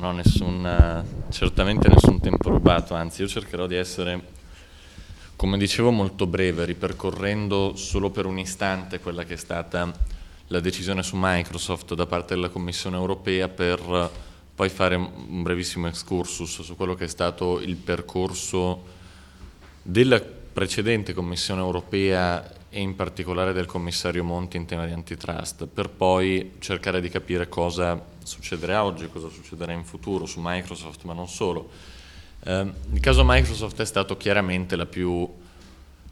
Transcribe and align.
non 0.00 0.04
ho 0.04 0.12
nessun, 0.12 1.04
certamente 1.28 1.88
nessun 1.88 2.20
tempo 2.20 2.48
rubato, 2.48 2.94
anzi 2.94 3.20
io 3.20 3.28
cercherò 3.28 3.66
di 3.66 3.76
essere, 3.76 4.28
come 5.36 5.58
dicevo, 5.58 5.90
molto 5.90 6.26
breve, 6.26 6.64
ripercorrendo 6.64 7.76
solo 7.76 8.08
per 8.08 8.24
un 8.24 8.38
istante 8.38 8.98
quella 8.98 9.24
che 9.24 9.34
è 9.34 9.36
stata 9.36 9.92
la 10.46 10.60
decisione 10.60 11.02
su 11.02 11.16
Microsoft 11.18 11.94
da 11.94 12.06
parte 12.06 12.34
della 12.34 12.48
Commissione 12.48 12.96
europea 12.96 13.48
per 13.48 14.10
poi 14.54 14.68
fare 14.70 14.94
un 14.96 15.42
brevissimo 15.42 15.86
excursus 15.86 16.62
su 16.62 16.76
quello 16.76 16.94
che 16.94 17.04
è 17.04 17.08
stato 17.08 17.60
il 17.60 17.76
percorso 17.76 18.82
della 19.82 20.20
precedente 20.20 21.12
Commissione 21.12 21.60
europea 21.60 22.58
e 22.70 22.80
in 22.80 22.96
particolare 22.96 23.52
del 23.52 23.66
commissario 23.66 24.24
Monti 24.24 24.56
in 24.56 24.64
tema 24.64 24.86
di 24.86 24.92
antitrust, 24.92 25.66
per 25.66 25.90
poi 25.90 26.52
cercare 26.58 27.00
di 27.00 27.10
capire 27.10 27.48
cosa 27.48 28.18
succederà 28.30 28.84
oggi, 28.84 29.08
cosa 29.08 29.28
succederà 29.28 29.72
in 29.72 29.84
futuro 29.84 30.24
su 30.24 30.38
Microsoft, 30.40 31.02
ma 31.02 31.12
non 31.12 31.28
solo. 31.28 31.68
Eh, 32.44 32.72
il 32.92 33.00
caso 33.00 33.22
Microsoft 33.26 33.80
è 33.80 33.84
stato 33.84 34.16
chiaramente 34.16 34.76
la 34.76 34.86
più 34.86 35.28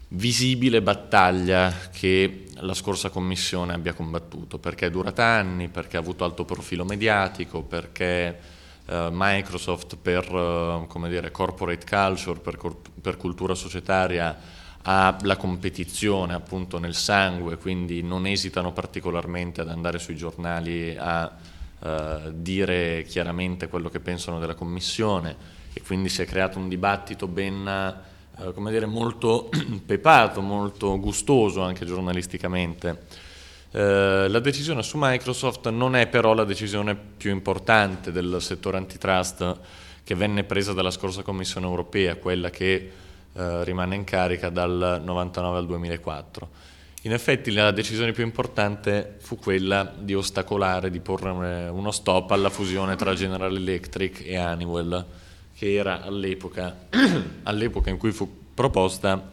visibile 0.09 0.81
battaglia 0.81 1.73
che 1.91 2.45
la 2.55 2.73
scorsa 2.73 3.09
commissione 3.09 3.73
abbia 3.73 3.93
combattuto, 3.93 4.59
perché 4.59 4.87
è 4.87 4.89
durata 4.91 5.23
anni, 5.23 5.69
perché 5.69 5.95
ha 5.95 6.01
avuto 6.01 6.25
alto 6.25 6.43
profilo 6.43 6.83
mediatico, 6.83 7.61
perché 7.61 8.39
eh, 8.85 9.09
Microsoft 9.11 9.95
per 9.95 10.25
eh, 10.25 11.09
dire, 11.09 11.31
corporate 11.31 11.85
culture, 11.85 12.39
per, 12.39 12.57
per 13.01 13.17
cultura 13.17 13.55
societaria, 13.55 14.37
ha 14.81 15.17
la 15.21 15.37
competizione 15.37 16.33
appunto 16.33 16.79
nel 16.79 16.95
sangue, 16.95 17.57
quindi 17.57 18.01
non 18.01 18.25
esitano 18.25 18.71
particolarmente 18.71 19.61
ad 19.61 19.69
andare 19.69 19.99
sui 19.99 20.15
giornali 20.15 20.95
a 20.97 21.31
eh, 21.81 22.31
dire 22.33 23.03
chiaramente 23.03 23.67
quello 23.67 23.89
che 23.89 23.99
pensano 23.99 24.39
della 24.39 24.55
Commissione 24.55 25.57
e 25.73 25.81
quindi 25.81 26.09
si 26.09 26.21
è 26.21 26.25
creato 26.25 26.57
un 26.59 26.67
dibattito 26.67 27.27
ben, 27.27 27.67
eh, 27.67 28.53
come 28.53 28.71
dire, 28.71 28.85
molto 28.85 29.49
pepato, 29.85 30.41
molto 30.41 30.99
gustoso 30.99 31.61
anche 31.61 31.85
giornalisticamente. 31.85 33.05
Eh, 33.71 34.27
la 34.27 34.39
decisione 34.39 34.81
su 34.81 34.97
Microsoft 34.99 35.69
non 35.69 35.95
è 35.95 36.07
però 36.07 36.33
la 36.33 36.43
decisione 36.43 36.95
più 36.95 37.31
importante 37.31 38.11
del 38.11 38.37
settore 38.39 38.77
antitrust 38.77 39.59
che 40.03 40.15
venne 40.15 40.43
presa 40.43 40.73
dalla 40.73 40.89
scorsa 40.89 41.21
Commissione 41.21 41.67
europea, 41.67 42.15
quella 42.15 42.49
che 42.49 42.91
eh, 43.31 43.63
rimane 43.63 43.95
in 43.95 44.03
carica 44.03 44.49
dal 44.49 45.01
99 45.03 45.57
al 45.57 45.65
2004. 45.67 46.49
In 47.03 47.13
effetti 47.13 47.51
la 47.51 47.71
decisione 47.71 48.11
più 48.11 48.25
importante 48.25 49.15
fu 49.19 49.37
quella 49.37 49.89
di 49.97 50.13
ostacolare, 50.13 50.89
di 50.89 50.99
porre 50.99 51.69
uno 51.69 51.91
stop 51.91 52.31
alla 52.31 52.49
fusione 52.49 52.97
tra 52.97 53.13
General 53.13 53.55
Electric 53.55 54.21
e 54.25 54.37
Honeywell, 54.37 55.05
che 55.55 55.75
era 55.75 56.01
all'epoca, 56.01 56.87
all'epoca 57.43 57.89
in 57.89 57.97
cui 57.97 58.11
fu 58.11 58.29
proposta 58.53 59.29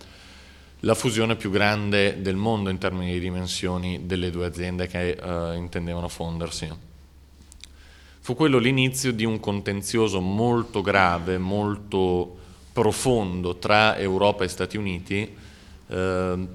la 0.81 0.95
fusione 0.95 1.35
più 1.35 1.51
grande 1.51 2.23
del 2.23 2.37
mondo 2.37 2.71
in 2.71 2.79
termini 2.79 3.15
di 3.15 3.19
dimensioni 3.19 4.07
delle 4.07 4.31
due 4.31 4.47
aziende 4.47 4.87
che 4.87 5.19
uh, 5.21 5.57
intendevano 5.57 6.07
fondersi. 6.07 6.71
Fu 8.21 8.37
quello 8.37 8.59
l'inizio 8.59 9.13
di 9.13 9.25
un 9.25 9.41
contenzioso 9.41 10.21
molto 10.21 10.83
grave, 10.83 11.37
molto 11.39 12.39
profondo 12.73 13.57
tra 13.57 13.97
Europa 13.99 14.45
e 14.45 14.49
Stati 14.49 14.77
Uniti 14.77 15.35
eh, 15.89 16.49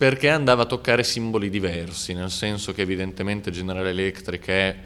perché 0.00 0.30
andava 0.30 0.62
a 0.62 0.64
toccare 0.64 1.04
simboli 1.04 1.50
diversi, 1.50 2.14
nel 2.14 2.30
senso 2.30 2.72
che 2.72 2.80
evidentemente 2.80 3.50
General 3.50 3.86
Electric 3.86 4.46
è, 4.46 4.76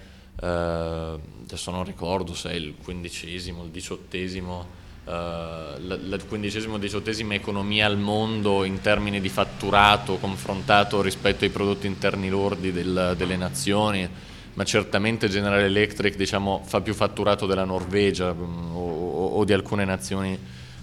eh, 0.43 0.47
adesso 0.47 1.71
non 1.71 1.85
ricordo 1.85 2.35
se 2.35 2.51
è 2.51 2.55
il 2.55 2.75
quindicesimo, 2.83 3.63
il 3.63 3.71
diciottesimo, 3.71 4.67
eh, 5.05 5.11
la, 5.13 5.77
la 5.79 6.19
o 6.19 6.79
diciottesima 6.79 7.35
economia 7.35 7.87
al 7.87 7.97
mondo 7.97 8.65
in 8.65 8.81
termini 8.81 9.21
di 9.21 9.29
fatturato 9.29 10.17
confrontato 10.17 11.01
rispetto 11.01 11.45
ai 11.45 11.51
prodotti 11.51 11.87
interni 11.87 12.29
lordi 12.29 12.73
del, 12.73 13.15
delle 13.17 13.37
nazioni, 13.37 14.09
ma 14.55 14.65
certamente 14.65 15.29
General 15.29 15.61
Electric 15.61 16.17
diciamo, 16.17 16.61
fa 16.65 16.81
più 16.81 16.93
fatturato 16.93 17.47
della 17.47 17.65
Norvegia 17.65 18.35
mm, 18.35 18.75
o, 18.75 19.27
o 19.27 19.45
di 19.45 19.53
alcune 19.53 19.85
nazioni 19.85 20.37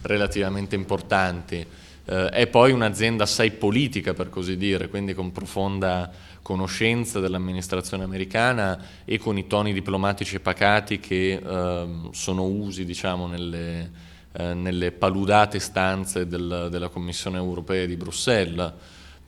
relativamente 0.04 0.76
importanti. 0.76 1.90
Eh, 2.06 2.30
è 2.30 2.48
poi 2.48 2.72
un'azienda 2.72 3.24
assai 3.24 3.52
politica, 3.52 4.14
per 4.14 4.30
così 4.30 4.58
dire, 4.58 4.90
quindi 4.90 5.14
con 5.14 5.32
profonda 5.32 6.12
conoscenza 6.42 7.20
dell'amministrazione 7.20 8.04
americana 8.04 8.80
e 9.06 9.20
con 9.20 9.38
i 9.38 9.48
toni 9.48 9.74
diplomatici 9.74 10.36
e 10.36 10.40
pacati 10.40 11.00
che 11.00 11.34
eh, 11.34 11.88
sono 12.12 12.44
usi 12.44 12.84
diciamo, 12.84 13.28
nelle, 13.28 13.92
eh, 14.34 14.54
nelle, 14.54 14.92
paludate 14.92 15.60
stanze 15.60 16.28
del, 16.28 16.68
della 16.72 16.90
Commissione 16.90 17.38
europea 17.38 17.86
di 17.86 17.96
Bruxelles. 17.96 18.74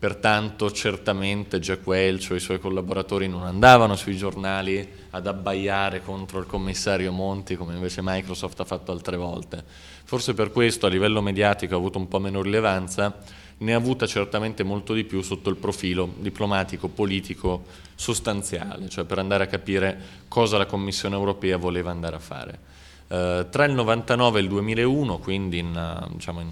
Pertanto 0.03 0.69
certamente 0.69 1.62
Jack 1.62 1.88
Welch 1.88 2.31
o 2.31 2.36
i 2.36 2.41
suoi 2.41 2.59
collaboratori 2.59 3.30
non 3.30 3.44
andavano 3.44 3.96
sui 3.96 4.18
giornali 4.18 4.86
ad 5.12 5.28
abbaiare 5.28 6.03
contro 6.03 6.40
il 6.40 6.46
commissario 6.46 7.14
Monti 7.14 7.56
come 7.56 7.74
invece 7.74 8.02
Microsoft 8.03 8.59
ha 8.59 8.66
fatto 8.66 8.91
altre 8.91 9.16
volte. 9.16 9.64
Forse 10.03 10.34
per 10.34 10.52
questo 10.52 10.88
a 10.88 10.90
livello 10.90 11.22
mediatico 11.22 11.75
ha 11.75 11.78
avuto 11.78 12.00
un 12.00 12.09
po' 12.09 12.19
meno 12.19 12.41
rilevanza, 12.41 13.18
ne 13.59 13.74
ha 13.74 13.78
avuta 13.78 14.06
certamente 14.06 14.64
molto 14.64 14.91
di 14.91 15.06
più 15.06 15.22
sotto 15.22 15.50
il 15.50 15.56
profilo 15.56 16.14
diplomatico, 16.18 16.90
politico, 16.90 17.64
sostanziale, 17.96 18.90
cioè 18.90 19.06
per 19.06 19.20
andare 19.20 19.46
a 19.46 19.47
capire 19.47 20.02
cosa 20.28 20.58
la 20.58 20.66
Commissione 20.66 21.16
europea 21.16 21.56
voleva 21.56 21.91
andare 21.91 22.18
a 22.18 22.20
fare. 22.20 22.59
Eh, 23.08 23.47
tra 23.50 23.64
il 23.64 23.72
99 23.72 24.38
e 24.38 24.41
il 24.41 24.50
2001, 24.50 25.18
quindi 25.20 25.59
in, 25.59 26.08
diciamo 26.12 26.41
in 26.41 26.52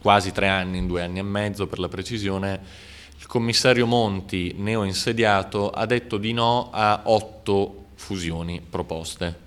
quasi 0.00 0.32
tre 0.32 0.48
anni, 0.48 0.78
in 0.78 0.86
due 0.86 1.02
anni 1.02 1.18
e 1.18 1.22
mezzo 1.22 1.66
per 1.66 1.78
la 1.78 1.88
precisione, 1.88 2.60
il 3.18 3.26
commissario 3.26 3.86
Monti, 3.86 4.54
neo 4.56 4.84
insediato, 4.84 5.70
ha 5.70 5.86
detto 5.86 6.18
di 6.18 6.32
no 6.32 6.70
a 6.72 7.02
otto 7.04 7.86
fusioni 7.94 8.60
proposte, 8.60 9.46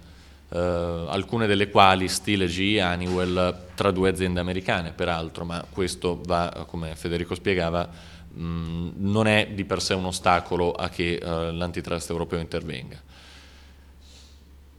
eh, 0.49 0.57
alcune 0.57 1.47
delle 1.47 1.69
quali 1.69 2.07
stile 2.09 2.47
GE 2.47 2.81
Honeywell 2.81 3.67
tra 3.75 3.91
due 3.91 4.09
aziende 4.09 4.39
americane, 4.39 4.91
peraltro, 4.91 5.45
ma 5.45 5.65
questo 5.69 6.21
va, 6.25 6.65
come 6.67 6.95
Federico 6.95 7.33
spiegava, 7.33 7.89
mh, 8.33 8.89
non 8.97 9.27
è 9.27 9.49
di 9.53 9.63
per 9.63 9.81
sé 9.81 9.93
un 9.93 10.05
ostacolo 10.05 10.73
a 10.73 10.89
che 10.89 11.13
eh, 11.13 11.51
l'antitrust 11.51 12.09
europeo 12.09 12.39
intervenga. 12.39 12.99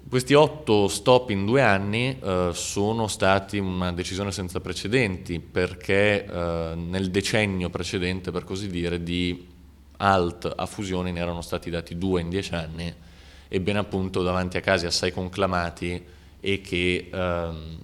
Questi 0.08 0.34
otto 0.34 0.88
stop 0.88 1.30
in 1.30 1.46
due 1.46 1.62
anni 1.62 2.18
eh, 2.20 2.50
sono 2.52 3.06
stati 3.08 3.58
una 3.58 3.92
decisione 3.92 4.30
senza 4.30 4.60
precedenti 4.60 5.40
perché 5.40 6.26
eh, 6.26 6.72
nel 6.76 7.10
decennio 7.10 7.70
precedente, 7.70 8.30
per 8.30 8.44
così 8.44 8.68
dire, 8.68 9.02
di 9.02 9.48
alt 9.96 10.52
a 10.54 10.66
fusioni 10.66 11.12
ne 11.12 11.20
erano 11.20 11.40
stati 11.40 11.70
dati 11.70 11.96
due 11.96 12.20
in 12.20 12.28
dieci 12.28 12.54
anni 12.54 12.92
e 13.48 13.60
ben 13.60 13.76
appunto 13.76 14.22
davanti 14.22 14.56
a 14.56 14.60
casi 14.60 14.86
assai 14.86 15.12
conclamati 15.12 16.04
e 16.40 16.60
che 16.60 17.08
ehm, 17.10 17.78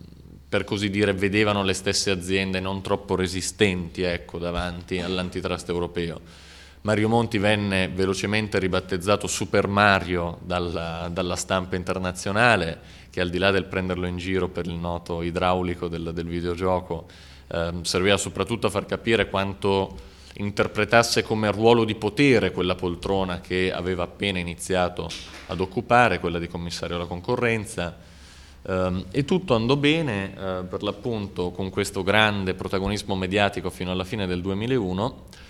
per 0.49 0.65
così 0.65 0.91
dire 0.91 1.13
vedevano 1.13 1.63
le 1.63 1.75
stesse 1.75 2.11
aziende 2.11 2.61
non 2.61 2.83
troppo 2.83 3.15
resistenti 3.15 4.03
ecco, 4.03 4.39
davanti 4.39 4.99
all'antitrust 4.99 5.69
europeo 5.69 6.21
Mario 6.89 7.11
Monti 7.11 7.37
venne 7.37 7.89
velocemente 7.89 8.59
ribattezzato 8.59 9.27
Super 9.27 9.67
Mario 9.67 10.39
dalla, 10.41 11.11
dalla, 11.13 11.37
stampa 11.37 11.77
internazionale, 11.77 12.81
che 13.11 13.21
al 13.21 13.29
di 13.29 13.37
là 13.37 13.51
del 13.51 13.67
prenderlo 13.67 14.07
in 14.07 14.17
giro 14.17 14.49
per 14.49 14.65
il 14.65 14.73
noto 14.73 15.21
idraulico 15.21 15.89
del, 15.89 16.13
del 16.15 16.27
videogioco, 16.27 17.07
eh, 17.49 17.73
serviva 17.83 18.17
soprattutto 18.17 18.69
a 18.69 18.71
far 18.71 18.87
capire 18.87 19.29
quanto 19.29 19.99
interpretasse 20.37 21.23
come 21.23 21.51
ruolo 21.51 21.85
di 21.85 21.95
potere 21.95 22.53
quella 22.53 22.75
poltrona 22.75 23.43
che 23.43 23.71
aveva 23.71 24.05
appena 24.05 24.39
iniziato 24.39 25.11
ad 25.49 25.61
occupare, 25.61 26.21
quella 26.21 26.39
di 26.39 26.49
commissario 26.49 26.97
alla 26.97 27.05
concorrenza. 27.05 27.99
Um, 28.63 29.05
e 29.11 29.27
tutto 29.27 29.55
andò 29.55 29.77
bene, 29.77 30.33
uh, 30.35 30.67
per 30.67 30.83
l'appunto, 30.83 31.51
con 31.51 31.69
questo 31.69 32.03
grande 32.03 32.55
protagonismo 32.55 33.15
mediatico 33.15 33.69
fino 33.69 33.91
alla 33.91 34.05
fine 34.05 34.27
del 34.27 34.41
2001 34.41 35.47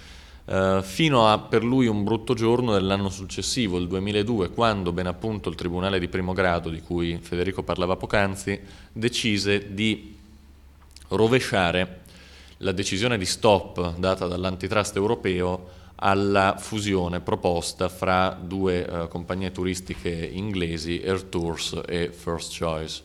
Uh, 0.48 0.80
fino 0.80 1.28
a 1.28 1.38
per 1.40 1.62
lui 1.62 1.88
un 1.88 2.04
brutto 2.04 2.32
giorno 2.32 2.72
dell'anno 2.72 3.10
successivo, 3.10 3.76
il 3.76 3.86
2002, 3.86 4.48
quando 4.48 4.92
ben 4.92 5.06
appunto 5.06 5.50
il 5.50 5.54
Tribunale 5.54 5.98
di 5.98 6.08
primo 6.08 6.32
grado, 6.32 6.70
di 6.70 6.80
cui 6.80 7.18
Federico 7.20 7.62
parlava 7.62 7.96
poc'anzi, 7.96 8.58
decise 8.90 9.74
di 9.74 10.16
rovesciare 11.08 12.00
la 12.58 12.72
decisione 12.72 13.18
di 13.18 13.26
stop 13.26 13.96
data 13.98 14.26
dall'antitrust 14.26 14.96
europeo 14.96 15.68
alla 15.96 16.56
fusione 16.58 17.20
proposta 17.20 17.90
fra 17.90 18.34
due 18.40 18.86
uh, 18.88 19.08
compagnie 19.08 19.52
turistiche 19.52 20.08
inglesi, 20.08 21.02
Air 21.04 21.24
Tours 21.24 21.78
e 21.86 22.10
First 22.10 22.56
Choice. 22.58 23.02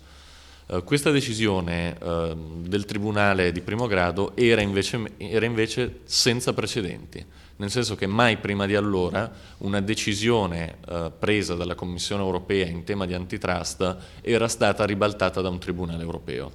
Uh, 0.66 0.84
questa 0.84 1.12
decisione 1.12 1.98
uh, 2.00 2.62
del 2.62 2.86
Tribunale 2.86 3.52
di 3.52 3.62
primo 3.62 3.86
grado 3.86 4.36
era 4.36 4.62
invece, 4.62 5.12
era 5.18 5.46
invece, 5.46 6.00
senza 6.06 6.54
precedenti, 6.54 7.24
nel 7.58 7.70
senso 7.70 7.96
che 7.96 8.08
mai 8.08 8.38
prima 8.38 8.66
di 8.66 8.76
allora 8.76 9.30
una 9.60 9.82
decisione 9.82 10.78
uh, 10.88 11.12
presa 11.20 11.56
dalla 11.56 11.76
Commissione 11.76 12.24
europea 12.24 12.66
in 12.66 12.86
tema 12.86 13.06
di 13.06 13.14
antitrust 13.14 13.98
era 14.22 14.48
stata 14.48 14.86
ribaltata 14.86 15.42
da 15.42 15.50
un 15.50 15.60
Tribunale 15.60 16.02
europeo. 16.02 16.52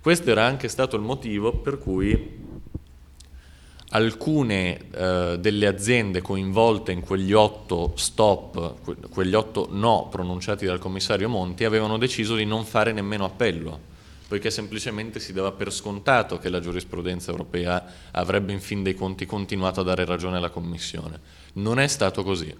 Questo 0.00 0.30
era 0.30 0.44
anche 0.44 0.68
stato 0.68 0.96
il 0.96 1.02
motivo 1.02 1.52
per 1.52 1.78
cui 1.78 2.42
alcune 3.94 4.90
eh, 4.90 5.36
delle 5.38 5.66
aziende 5.66 6.20
coinvolte 6.20 6.90
in 6.92 7.00
quegli 7.00 7.32
otto 7.32 7.92
stop, 7.94 9.08
quegli 9.08 9.34
otto 9.34 9.68
no 9.70 10.08
pronunciati 10.10 10.66
dal 10.66 10.80
commissario 10.80 11.28
Monti, 11.28 11.64
avevano 11.64 11.96
deciso 11.96 12.34
di 12.34 12.44
non 12.44 12.64
fare 12.64 12.92
nemmeno 12.92 13.24
appello, 13.24 13.78
poiché 14.26 14.50
semplicemente 14.50 15.20
si 15.20 15.32
dava 15.32 15.52
per 15.52 15.72
scontato 15.72 16.38
che 16.38 16.48
la 16.48 16.58
giurisprudenza 16.58 17.30
europea 17.30 17.84
avrebbe 18.10 18.52
in 18.52 18.60
fin 18.60 18.82
dei 18.82 18.94
conti 18.94 19.26
continuato 19.26 19.80
a 19.80 19.84
dare 19.84 20.04
ragione 20.04 20.38
alla 20.38 20.50
Commissione. 20.50 21.20
Non 21.54 21.78
è 21.78 21.86
stato 21.86 22.24
così. 22.24 22.52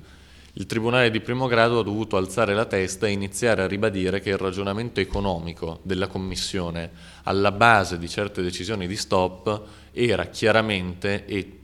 Il 0.56 0.66
Tribunale 0.66 1.10
di 1.10 1.20
primo 1.20 1.48
grado 1.48 1.80
ha 1.80 1.82
dovuto 1.82 2.16
alzare 2.16 2.54
la 2.54 2.64
testa 2.64 3.08
e 3.08 3.10
iniziare 3.10 3.62
a 3.62 3.66
ribadire 3.66 4.20
che 4.20 4.30
il 4.30 4.36
ragionamento 4.36 5.00
economico 5.00 5.80
della 5.82 6.06
Commissione 6.06 6.92
alla 7.24 7.50
base 7.50 7.98
di 7.98 8.08
certe 8.08 8.40
decisioni 8.40 8.86
di 8.86 8.96
stop 8.96 9.62
era 9.90 10.26
chiaramente 10.26 11.24
e 11.26 11.58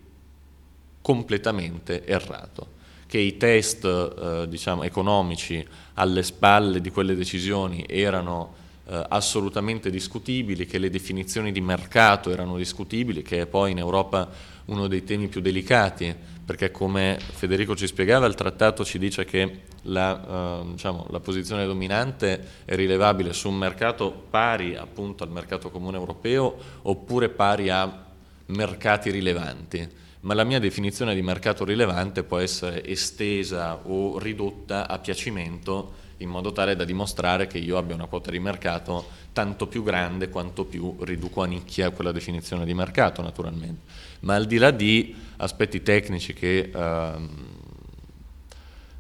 completamente 1.00 2.04
errato, 2.04 2.66
che 3.06 3.18
i 3.18 3.36
test 3.36 3.84
eh, 3.84 4.48
diciamo, 4.48 4.82
economici 4.82 5.64
alle 5.94 6.24
spalle 6.24 6.80
di 6.80 6.90
quelle 6.90 7.14
decisioni 7.14 7.84
erano 7.88 8.54
eh, 8.86 9.04
assolutamente 9.08 9.88
discutibili, 9.88 10.66
che 10.66 10.78
le 10.78 10.90
definizioni 10.90 11.52
di 11.52 11.60
mercato 11.60 12.32
erano 12.32 12.56
discutibili, 12.56 13.22
che 13.22 13.42
è 13.42 13.46
poi 13.46 13.70
in 13.70 13.78
Europa 13.78 14.28
uno 14.64 14.88
dei 14.88 15.04
temi 15.04 15.28
più 15.28 15.40
delicati, 15.40 16.12
perché 16.50 16.72
come 16.72 17.16
Federico 17.20 17.76
ci 17.76 17.86
spiegava 17.86 18.26
il 18.26 18.34
trattato 18.34 18.84
ci 18.84 18.98
dice 18.98 19.24
che 19.24 19.60
la, 19.82 20.58
eh, 20.60 20.70
diciamo, 20.72 21.06
la 21.10 21.20
posizione 21.20 21.64
dominante 21.64 22.44
è 22.64 22.74
rilevabile 22.74 23.32
su 23.32 23.48
un 23.48 23.54
mercato 23.54 24.10
pari 24.10 24.74
appunto 24.74 25.22
al 25.22 25.30
mercato 25.30 25.70
comune 25.70 25.96
europeo 25.96 26.56
oppure 26.82 27.28
pari 27.28 27.70
a 27.70 28.04
mercati 28.46 29.12
rilevanti, 29.12 29.88
ma 30.20 30.34
la 30.34 30.44
mia 30.44 30.58
definizione 30.58 31.14
di 31.14 31.22
mercato 31.22 31.64
rilevante 31.64 32.24
può 32.24 32.38
essere 32.38 32.84
estesa 32.84 33.80
o 33.84 34.18
ridotta 34.18 34.86
a 34.86 34.98
piacimento 34.98 35.98
in 36.18 36.28
modo 36.28 36.52
tale 36.52 36.76
da 36.76 36.84
dimostrare 36.84 37.46
che 37.46 37.56
io 37.56 37.78
abbia 37.78 37.94
una 37.94 38.04
quota 38.04 38.30
di 38.30 38.38
mercato 38.38 39.08
tanto 39.32 39.66
più 39.66 39.82
grande 39.82 40.28
quanto 40.28 40.64
più 40.64 40.96
riduco 41.00 41.42
a 41.42 41.46
nicchia 41.46 41.90
quella 41.90 42.12
definizione 42.12 42.66
di 42.66 42.74
mercato 42.74 43.22
naturalmente. 43.22 43.80
Ma 44.20 44.34
al 44.34 44.46
di 44.46 44.58
là 44.58 44.70
di 44.70 45.14
aspetti 45.38 45.82
tecnici 45.82 46.34
che 46.34 46.70
eh, 46.74 47.12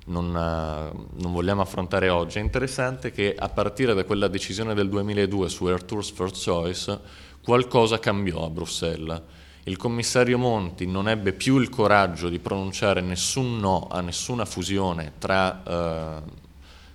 non, 0.06 0.30
non, 0.32 1.32
vogliamo 1.32 1.60
affrontare 1.60 2.08
oggi, 2.08 2.38
è 2.38 2.40
interessante 2.40 3.10
che 3.10 3.34
a 3.38 3.50
partire 3.50 3.92
da 3.92 4.04
quella 4.04 4.28
decisione 4.28 4.72
del 4.72 4.88
2002 4.88 5.48
su 5.50 5.66
Air 5.66 5.82
Tours 5.82 6.10
First 6.10 6.42
Choice 6.42 6.98
qualcosa 7.42 7.98
cambiò 7.98 8.46
a 8.46 8.50
Bruxelles 8.50 9.22
il 9.64 9.76
commissario 9.76 10.38
Monti 10.38 10.86
non 10.86 11.08
ebbe 11.08 11.32
più 11.32 11.58
il 11.58 11.68
coraggio 11.68 12.28
di 12.28 12.38
pronunciare 12.38 13.00
nessun 13.00 13.58
no 13.58 13.88
a 13.90 14.00
nessuna 14.00 14.44
fusione 14.44 15.12
tra, 15.18 15.62
eh, 15.62 16.22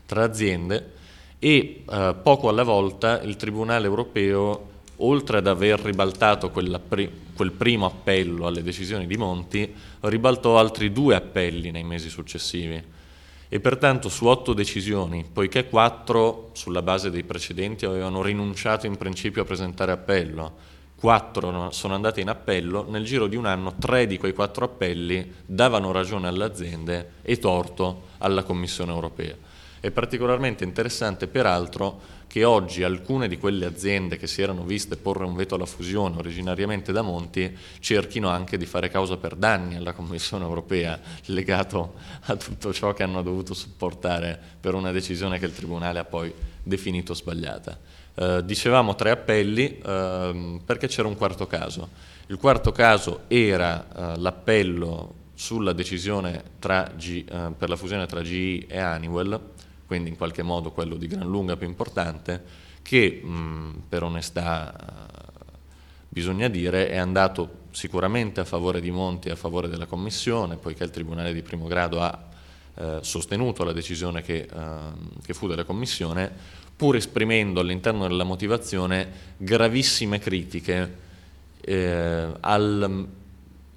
tra 0.06 0.24
aziende 0.24 0.94
e 1.38 1.84
eh, 1.88 2.16
poco 2.24 2.50
alla 2.50 2.64
volta 2.64 3.22
il 3.22 3.36
Tribunale 3.36 3.86
europeo, 3.86 4.74
oltre 4.98 5.38
ad 5.38 5.48
aver 5.48 5.80
ribaltato 5.82 6.50
pri- 6.50 7.12
quel 7.36 7.52
primo 7.52 7.86
appello 7.86 8.48
alle 8.48 8.64
decisioni 8.64 9.06
di 9.06 9.18
Monti, 9.18 9.72
ribaltò 10.02 10.58
altri 10.58 10.92
due 10.92 11.16
appelli 11.16 11.70
nei 11.70 11.84
mesi 11.84 12.10
successivi. 12.10 12.82
E 13.48 13.60
pertanto 13.60 14.10
su 14.10 14.26
otto 14.26 14.54
decisioni, 14.54 15.24
poiché 15.32 15.70
quattro 15.70 16.50
sulla 16.54 16.82
base 16.82 17.12
dei 17.12 17.24
precedenti 17.24 17.86
avevano 17.86 18.24
rinunciato 18.24 18.88
in 18.88 18.98
principio 18.98 19.44
a 19.44 19.46
presentare 19.46 19.92
appello, 19.92 20.74
quattro 20.96 21.72
sono 21.72 21.94
andate 21.94 22.22
in 22.22 22.30
appello, 22.30 22.90
nel 22.90 23.04
giro 23.04 23.28
di 23.28 23.36
un 23.36 23.46
anno 23.46 23.76
tre 23.78 24.08
di 24.08 24.18
quei 24.18 24.34
quattro 24.34 24.66
appelli 24.66 25.34
davano 25.46 25.92
ragione 25.92 26.28
alle 26.28 26.46
aziende 26.46 27.12
e 27.22 27.38
torto 27.38 28.08
alla 28.20 28.44
Commissione 28.44 28.92
europea. 28.92 29.36
È 29.80 29.92
particolarmente 29.92 30.64
interessante 30.64 31.28
peraltro 31.28 32.24
che 32.26 32.44
oggi 32.44 32.84
alcune 32.84 33.28
di 33.28 33.38
quelle 33.38 33.66
aziende 33.66 34.18
che 34.18 34.26
si 34.26 34.42
erano 34.42 34.64
viste 34.64 34.98
porre 34.98 35.26
un 35.26 35.36
veto 35.36 35.56
alla 35.56 35.66
fusione 35.68 36.18
originariamente 36.18 36.92
da 36.92 37.04
Monti 37.04 37.56
cerchino 37.80 38.28
anche 38.30 38.58
di 38.58 38.66
fare 38.66 38.90
causa 38.90 39.18
per 39.18 39.36
danni 39.36 39.76
alla 39.76 39.94
Commissione 39.94 40.44
europea 40.44 41.00
legato 41.26 41.94
a 42.22 42.36
tutto 42.36 42.74
ciò 42.74 42.94
che 42.94 43.04
hanno 43.04 43.22
dovuto 43.22 43.54
supportare 43.54 44.38
per 44.60 44.74
una 44.74 44.92
decisione 44.92 45.38
che 45.38 45.46
il 45.46 45.54
Tribunale 45.54 46.00
ha 46.00 46.04
poi 46.04 46.34
definito 46.64 47.14
sbagliata. 47.14 47.78
Eh, 48.18 48.46
dicevamo 48.46 48.96
tre 48.96 49.10
appelli 49.10 49.78
eh, 49.78 50.60
perché 50.64 50.88
c'era 50.88 51.08
un 51.08 51.18
quarto 51.18 51.48
caso. 51.48 51.90
Il 52.28 52.38
quarto 52.38 52.72
caso 52.72 53.24
era 53.28 54.14
eh, 54.14 54.20
l'appello 54.20 55.24
sulla 55.34 55.74
decisione 55.74 56.42
G, 56.96 57.26
eh, 57.30 57.52
per 57.58 57.68
la 57.68 57.76
fusione 57.76 58.06
tra 58.06 58.22
GE 58.22 58.68
e 58.68 58.82
Honeywell, 58.82 59.38
quindi 59.86 60.10
in 60.10 60.16
qualche 60.16 60.44
modo 60.44 60.72
quello 60.72 60.96
di 60.96 61.08
gran 61.08 61.28
lunga 61.28 61.58
più 61.58 61.68
importante, 61.68 62.42
che 62.82 63.22
mh, 63.22 63.84
per 63.90 64.04
onestà 64.04 64.74
eh, 64.74 65.24
bisogna 66.08 66.48
dire 66.48 66.88
è 66.88 66.96
andato 66.96 67.64
sicuramente 67.72 68.40
a 68.40 68.46
favore 68.46 68.80
di 68.80 68.92
Monti 68.92 69.28
e 69.28 69.32
a 69.32 69.36
favore 69.36 69.68
della 69.68 69.88
Commissione, 69.88 70.56
poiché 70.56 70.86
il 70.86 70.90
Tribunale 70.90 71.34
di 71.34 71.42
primo 71.42 71.68
grado 71.68 72.02
ha 72.02 72.34
sostenuto 73.00 73.64
la 73.64 73.72
decisione 73.72 74.22
che, 74.22 74.50
che 75.24 75.34
fu 75.34 75.48
della 75.48 75.64
Commissione, 75.64 76.30
pur 76.76 76.96
esprimendo 76.96 77.62
all'interno 77.62 78.08
della 78.08 78.24
motivazione 78.24 79.34
gravissime 79.38 80.20
critiche 80.20 81.04
eh, 81.62 82.28
al, 82.40 83.08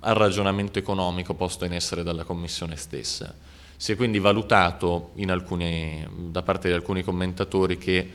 al 0.01 0.15
ragionamento 0.15 0.79
economico 0.79 1.35
posto 1.35 1.65
in 1.65 1.73
essere 1.73 2.03
dalla 2.03 2.25
Commissione 2.25 2.77
stessa. 2.77 3.35
Si 3.77 3.93
è 3.93 3.97
quindi 3.97 4.19
valutato 4.19 5.13
alcuni, 5.27 6.05
da 6.31 6.43
parte 6.43 6.69
di 6.69 6.75
alcuni 6.75 7.05
commentatori 7.05 7.79
che 7.79 8.11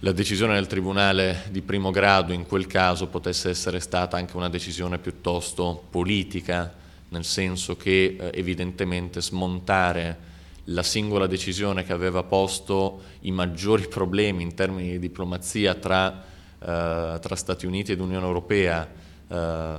la 0.00 0.12
decisione 0.12 0.54
del 0.54 0.68
Tribunale 0.68 1.46
di 1.50 1.60
primo 1.60 1.90
grado 1.90 2.32
in 2.32 2.46
quel 2.46 2.68
caso 2.68 3.08
potesse 3.08 3.50
essere 3.50 3.80
stata 3.80 4.16
anche 4.16 4.36
una 4.36 4.48
decisione 4.48 4.98
piuttosto 4.98 5.82
politica, 5.90 6.72
nel 7.08 7.24
senso 7.24 7.76
che 7.76 8.16
eh, 8.16 8.30
evidentemente 8.34 9.20
smontare 9.20 10.27
la 10.70 10.82
singola 10.82 11.26
decisione 11.26 11.84
che 11.84 11.92
aveva 11.92 12.22
posto 12.22 13.02
i 13.20 13.30
maggiori 13.30 13.86
problemi 13.88 14.42
in 14.42 14.54
termini 14.54 14.92
di 14.92 14.98
diplomazia 14.98 15.74
tra, 15.74 16.24
eh, 16.58 17.18
tra 17.20 17.36
Stati 17.36 17.66
Uniti 17.66 17.92
ed 17.92 18.00
Unione 18.00 18.26
Europea, 18.26 18.88
eh, 19.28 19.76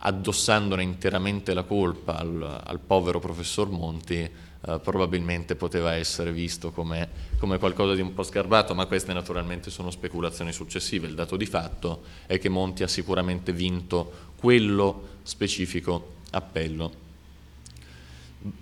addossandone 0.00 0.82
interamente 0.82 1.54
la 1.54 1.62
colpa 1.62 2.18
al, 2.18 2.60
al 2.64 2.78
povero 2.78 3.20
professor 3.20 3.70
Monti, 3.70 4.18
eh, 4.18 4.80
probabilmente 4.80 5.54
poteva 5.54 5.94
essere 5.94 6.32
visto 6.32 6.72
come, 6.72 7.08
come, 7.38 7.58
qualcosa 7.58 7.94
di 7.94 8.02
un 8.02 8.12
po' 8.12 8.22
sgarbato, 8.22 8.74
ma 8.74 8.86
queste 8.86 9.12
naturalmente 9.12 9.70
sono 9.70 9.90
speculazioni 9.90 10.52
successive. 10.52 11.06
Il 11.06 11.14
dato 11.14 11.36
di 11.36 11.46
fatto 11.46 12.02
è 12.26 12.38
che 12.38 12.48
Monti 12.48 12.82
ha 12.82 12.88
sicuramente 12.88 13.52
vinto 13.52 14.26
quello 14.36 15.16
specifico 15.22 16.16
appello 16.30 17.06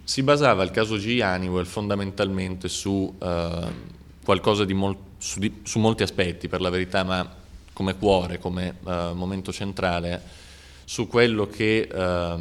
si 0.05 0.23
basava 0.23 0.63
il 0.63 0.71
caso 0.71 0.97
G. 0.97 1.21
Honeywell 1.23 1.65
fondamentalmente 1.65 2.69
su 2.69 3.15
eh, 3.21 3.95
qualcosa 4.25 4.65
di, 4.65 4.75
mol- 4.75 4.97
su, 5.19 5.39
di, 5.39 5.61
su, 5.63 5.79
molti 5.79 6.03
aspetti, 6.03 6.49
per 6.49 6.61
la 6.61 6.71
verità, 6.71 7.03
ma 7.05 7.35
come 7.73 7.97
cuore, 7.97 8.39
come 8.39 8.77
eh, 8.87 9.11
momento 9.15 9.53
centrale, 9.53 10.23
su 10.85 11.07
quello 11.07 11.47
che 11.47 11.89
eh, 11.93 12.37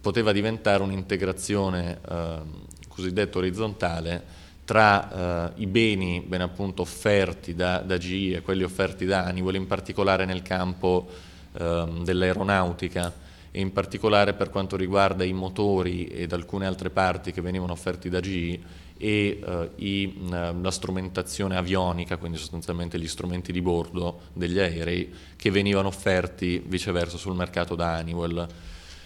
poteva 0.00 0.32
diventare 0.32 0.82
un'integrazione 0.82 1.98
ehm, 2.08 2.44
cosiddetta 2.88 3.38
orizzontale 3.38 4.36
tra 4.64 5.50
eh, 5.54 5.60
i 5.62 5.66
beni 5.66 6.20
ben 6.20 6.40
appunto 6.40 6.82
offerti 6.82 7.54
da, 7.54 7.78
da 7.78 7.98
GE 7.98 8.36
e 8.36 8.42
quelli 8.42 8.62
offerti 8.62 9.04
da 9.04 9.26
Honeywell, 9.26 9.56
in 9.56 9.66
particolare 9.66 10.24
nel 10.24 10.42
campo 10.42 11.08
ehm, 11.52 12.04
dell'aeronautica 12.04 13.12
e 13.50 13.60
in 13.60 13.72
particolare 13.72 14.34
per 14.34 14.50
quanto 14.50 14.76
riguarda 14.76 15.24
i 15.24 15.32
motori 15.32 16.06
ed 16.06 16.32
alcune 16.32 16.66
altre 16.66 16.90
parti 16.90 17.32
che 17.32 17.40
venivano 17.40 17.72
offerti 17.72 18.08
da 18.08 18.20
GE 18.20 18.60
e 18.96 19.40
uh, 19.44 19.70
i, 19.82 20.28
la 20.28 20.70
strumentazione 20.70 21.56
avionica, 21.56 22.16
quindi 22.16 22.38
sostanzialmente 22.38 22.98
gli 22.98 23.06
strumenti 23.06 23.52
di 23.52 23.62
bordo 23.62 24.20
degli 24.32 24.58
aerei 24.58 25.12
che 25.36 25.50
venivano 25.50 25.88
offerti 25.88 26.62
viceversa 26.66 27.16
sul 27.16 27.34
mercato 27.34 27.74
da 27.74 27.98
Honeywell. 27.98 28.46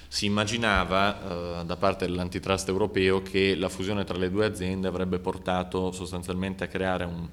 Si 0.09 0.27
immaginava 0.27 1.61
uh, 1.61 1.65
da 1.65 1.77
parte 1.77 2.07
dell'antitrust 2.07 2.69
europeo 2.69 3.23
che 3.23 3.55
la 3.55 3.69
fusione 3.69 4.05
tra 4.05 4.19
le 4.19 4.31
due 4.31 4.47
aziende 4.47 4.89
avrebbe 4.89 5.19
portato 5.19 5.91
sostanzialmente 5.91 6.65
a 6.65 6.67
creare 6.67 7.05
un 7.05 7.29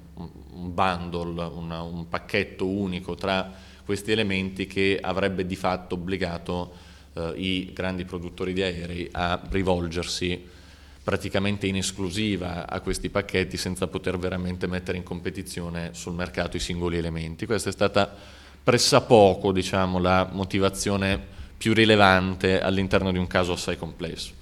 un 0.60 0.74
bundle, 0.74 1.42
una, 1.44 1.82
un 1.82 2.08
pacchetto 2.08 2.66
unico 2.66 3.14
tra 3.14 3.50
questi 3.84 4.12
elementi 4.12 4.66
che 4.66 4.98
avrebbe 5.00 5.46
di 5.46 5.56
fatto 5.56 5.94
obbligato 5.94 6.88
eh, 7.14 7.32
i 7.36 7.70
grandi 7.72 8.04
produttori 8.04 8.52
di 8.52 8.62
aerei 8.62 9.08
a 9.12 9.40
rivolgersi 9.50 10.58
praticamente 11.02 11.66
in 11.66 11.76
esclusiva 11.76 12.68
a 12.68 12.80
questi 12.80 13.08
pacchetti 13.08 13.56
senza 13.56 13.86
poter 13.86 14.18
veramente 14.18 14.66
mettere 14.66 14.98
in 14.98 15.02
competizione 15.02 15.90
sul 15.92 16.14
mercato 16.14 16.56
i 16.56 16.60
singoli 16.60 16.98
elementi. 16.98 17.46
Questa 17.46 17.70
è 17.70 17.72
stata 17.72 18.14
pressappoco 18.62 19.50
diciamo, 19.50 19.98
la 19.98 20.28
motivazione 20.30 21.38
più 21.56 21.72
rilevante 21.74 22.60
all'interno 22.60 23.10
di 23.12 23.18
un 23.18 23.26
caso 23.26 23.52
assai 23.52 23.76
complesso. 23.76 24.32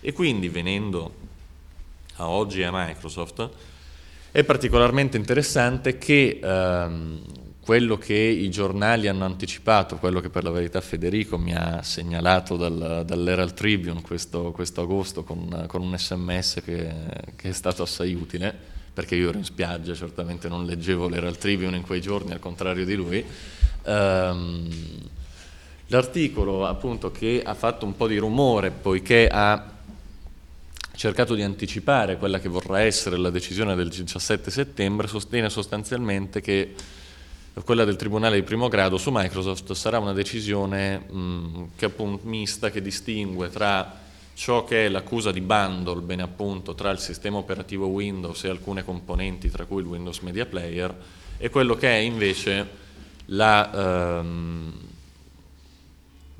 E 0.00 0.12
quindi 0.12 0.48
venendo 0.48 1.14
a 2.16 2.28
oggi 2.28 2.62
a 2.62 2.70
Microsoft, 2.72 3.48
è 4.30 4.44
particolarmente 4.44 5.16
interessante 5.16 5.98
che 5.98 6.38
ehm, 6.42 7.22
quello 7.68 7.98
che 7.98 8.14
i 8.14 8.48
giornali 8.48 9.08
hanno 9.08 9.26
anticipato, 9.26 9.96
quello 9.96 10.20
che 10.20 10.30
per 10.30 10.42
la 10.42 10.48
verità 10.48 10.80
Federico 10.80 11.36
mi 11.36 11.54
ha 11.54 11.82
segnalato 11.82 12.56
dal, 12.56 13.02
dall'Herald 13.04 13.52
Tribune 13.52 14.00
questo, 14.00 14.52
questo 14.52 14.80
agosto 14.80 15.22
con, 15.22 15.66
con, 15.66 15.82
un 15.82 15.94
sms 15.94 16.62
che, 16.64 16.90
che, 17.36 17.50
è 17.50 17.52
stato 17.52 17.82
assai 17.82 18.14
utile, 18.14 18.56
perché 18.90 19.16
io 19.16 19.28
ero 19.28 19.36
in 19.36 19.44
spiaggia, 19.44 19.92
certamente 19.92 20.48
non 20.48 20.64
leggevo 20.64 21.10
l'Herald 21.10 21.36
Tribune 21.36 21.76
in 21.76 21.82
quei 21.82 22.00
giorni, 22.00 22.32
al 22.32 22.38
contrario 22.38 22.86
di 22.86 22.94
lui. 22.94 23.22
Um, 23.82 24.66
l'articolo 25.88 26.66
appunto 26.66 27.10
che 27.10 27.42
ha 27.44 27.52
fatto 27.52 27.84
un 27.84 27.94
po' 27.94 28.06
di 28.06 28.16
rumore 28.16 28.70
poiché 28.70 29.28
ha 29.30 29.74
cercato 30.94 31.34
di 31.34 31.42
anticipare 31.42 32.16
quella 32.16 32.40
che 32.40 32.48
vorrà 32.48 32.80
essere 32.80 33.18
la 33.18 33.28
decisione 33.28 33.74
del 33.74 33.90
17 33.90 34.50
settembre, 34.50 35.06
sostiene 35.06 35.50
sostanzialmente 35.50 36.40
che 36.40 36.74
quella 37.64 37.84
del 37.84 37.96
Tribunale 37.96 38.36
di 38.36 38.42
primo 38.42 38.68
grado 38.68 38.98
su 38.98 39.10
Microsoft 39.12 39.72
sarà 39.72 39.98
una 39.98 40.12
decisione 40.12 40.98
mh, 40.98 41.70
che 41.76 41.86
appunto 41.86 42.26
mista, 42.26 42.70
che 42.70 42.82
distingue 42.82 43.48
tra 43.50 44.06
ciò 44.34 44.64
che 44.64 44.86
è 44.86 44.88
l'accusa 44.88 45.32
di 45.32 45.40
bundle, 45.40 46.00
bene 46.00 46.22
appunto, 46.22 46.74
tra 46.74 46.90
il 46.90 46.98
sistema 46.98 47.38
operativo 47.38 47.86
Windows 47.86 48.44
e 48.44 48.48
alcune 48.48 48.84
componenti, 48.84 49.50
tra 49.50 49.64
cui 49.64 49.80
il 49.80 49.88
Windows 49.88 50.20
Media 50.20 50.46
Player, 50.46 50.94
e 51.38 51.50
quello 51.50 51.74
che 51.74 51.88
è 51.88 51.96
invece 51.96 52.68
la, 53.26 54.18
ehm, 54.20 54.72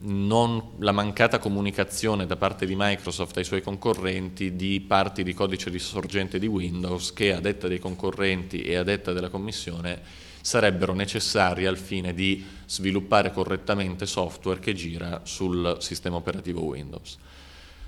non, 0.00 0.62
la 0.78 0.92
mancata 0.92 1.40
comunicazione 1.40 2.26
da 2.26 2.36
parte 2.36 2.66
di 2.66 2.74
Microsoft 2.76 3.36
ai 3.38 3.44
suoi 3.44 3.62
concorrenti 3.62 4.54
di 4.54 4.80
parti 4.80 5.24
di 5.24 5.34
codice 5.34 5.70
di 5.70 5.80
sorgente 5.80 6.38
di 6.38 6.46
Windows 6.46 7.12
che 7.12 7.32
a 7.32 7.40
detta 7.40 7.66
dei 7.66 7.80
concorrenti 7.80 8.62
e 8.62 8.76
a 8.76 8.84
detta 8.84 9.12
della 9.12 9.28
Commissione 9.28 10.26
sarebbero 10.48 10.94
necessari 10.94 11.66
al 11.66 11.76
fine 11.76 12.14
di 12.14 12.42
sviluppare 12.64 13.32
correttamente 13.32 14.06
software 14.06 14.60
che 14.60 14.72
gira 14.72 15.20
sul 15.24 15.76
sistema 15.80 16.16
operativo 16.16 16.62
Windows. 16.62 17.18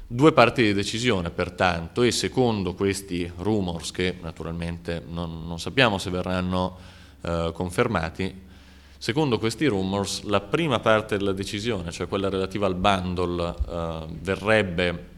Due 0.06 0.32
parti 0.32 0.64
di 0.64 0.74
decisione 0.74 1.30
pertanto 1.30 2.02
e 2.02 2.10
secondo 2.10 2.74
questi 2.74 3.32
rumors 3.38 3.92
che 3.92 4.18
naturalmente 4.20 5.02
non, 5.08 5.46
non 5.46 5.58
sappiamo 5.58 5.96
se 5.96 6.10
verranno 6.10 6.76
eh, 7.22 7.50
confermati, 7.54 8.42
secondo 8.98 9.38
questi 9.38 9.64
rumors 9.64 10.24
la 10.24 10.42
prima 10.42 10.80
parte 10.80 11.16
della 11.16 11.32
decisione, 11.32 11.90
cioè 11.90 12.08
quella 12.08 12.28
relativa 12.28 12.66
al 12.66 12.74
bundle, 12.74 13.54
eh, 13.70 14.04
verrebbe 14.20 15.08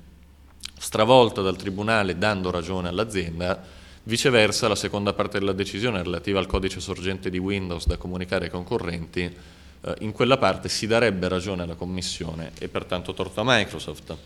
stravolta 0.78 1.42
dal 1.42 1.56
Tribunale 1.56 2.16
dando 2.16 2.52
ragione 2.52 2.86
all'azienda 2.86 3.80
Viceversa, 4.04 4.66
la 4.66 4.74
seconda 4.74 5.12
parte 5.12 5.38
della 5.38 5.52
decisione 5.52 6.02
relativa 6.02 6.40
al 6.40 6.46
codice 6.46 6.80
sorgente 6.80 7.30
di 7.30 7.38
Windows 7.38 7.86
da 7.86 7.96
comunicare 7.96 8.46
ai 8.46 8.50
concorrenti, 8.50 9.20
eh, 9.22 9.94
in 10.00 10.10
quella 10.10 10.38
parte 10.38 10.68
si 10.68 10.88
darebbe 10.88 11.28
ragione 11.28 11.62
alla 11.62 11.76
Commissione 11.76 12.50
e 12.58 12.66
pertanto 12.66 13.14
torto 13.14 13.42
a 13.42 13.44
Microsoft. 13.46 14.16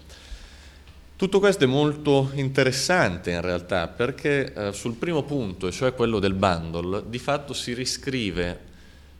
Tutto 1.15 1.41
questo 1.41 1.65
è 1.65 1.67
molto 1.67 2.31
interessante 2.35 3.33
in 3.33 3.43
realtà 3.43 3.89
perché 3.89 4.51
eh, 4.53 4.73
sul 4.73 4.95
primo 4.95 5.25
punto, 5.25 5.71
cioè 5.71 5.93
quello 5.93 6.21
del 6.21 6.35
bundle, 6.35 7.03
di 7.07 7.19
fatto 7.19 7.53
si 7.53 7.75
riscrive 7.75 8.61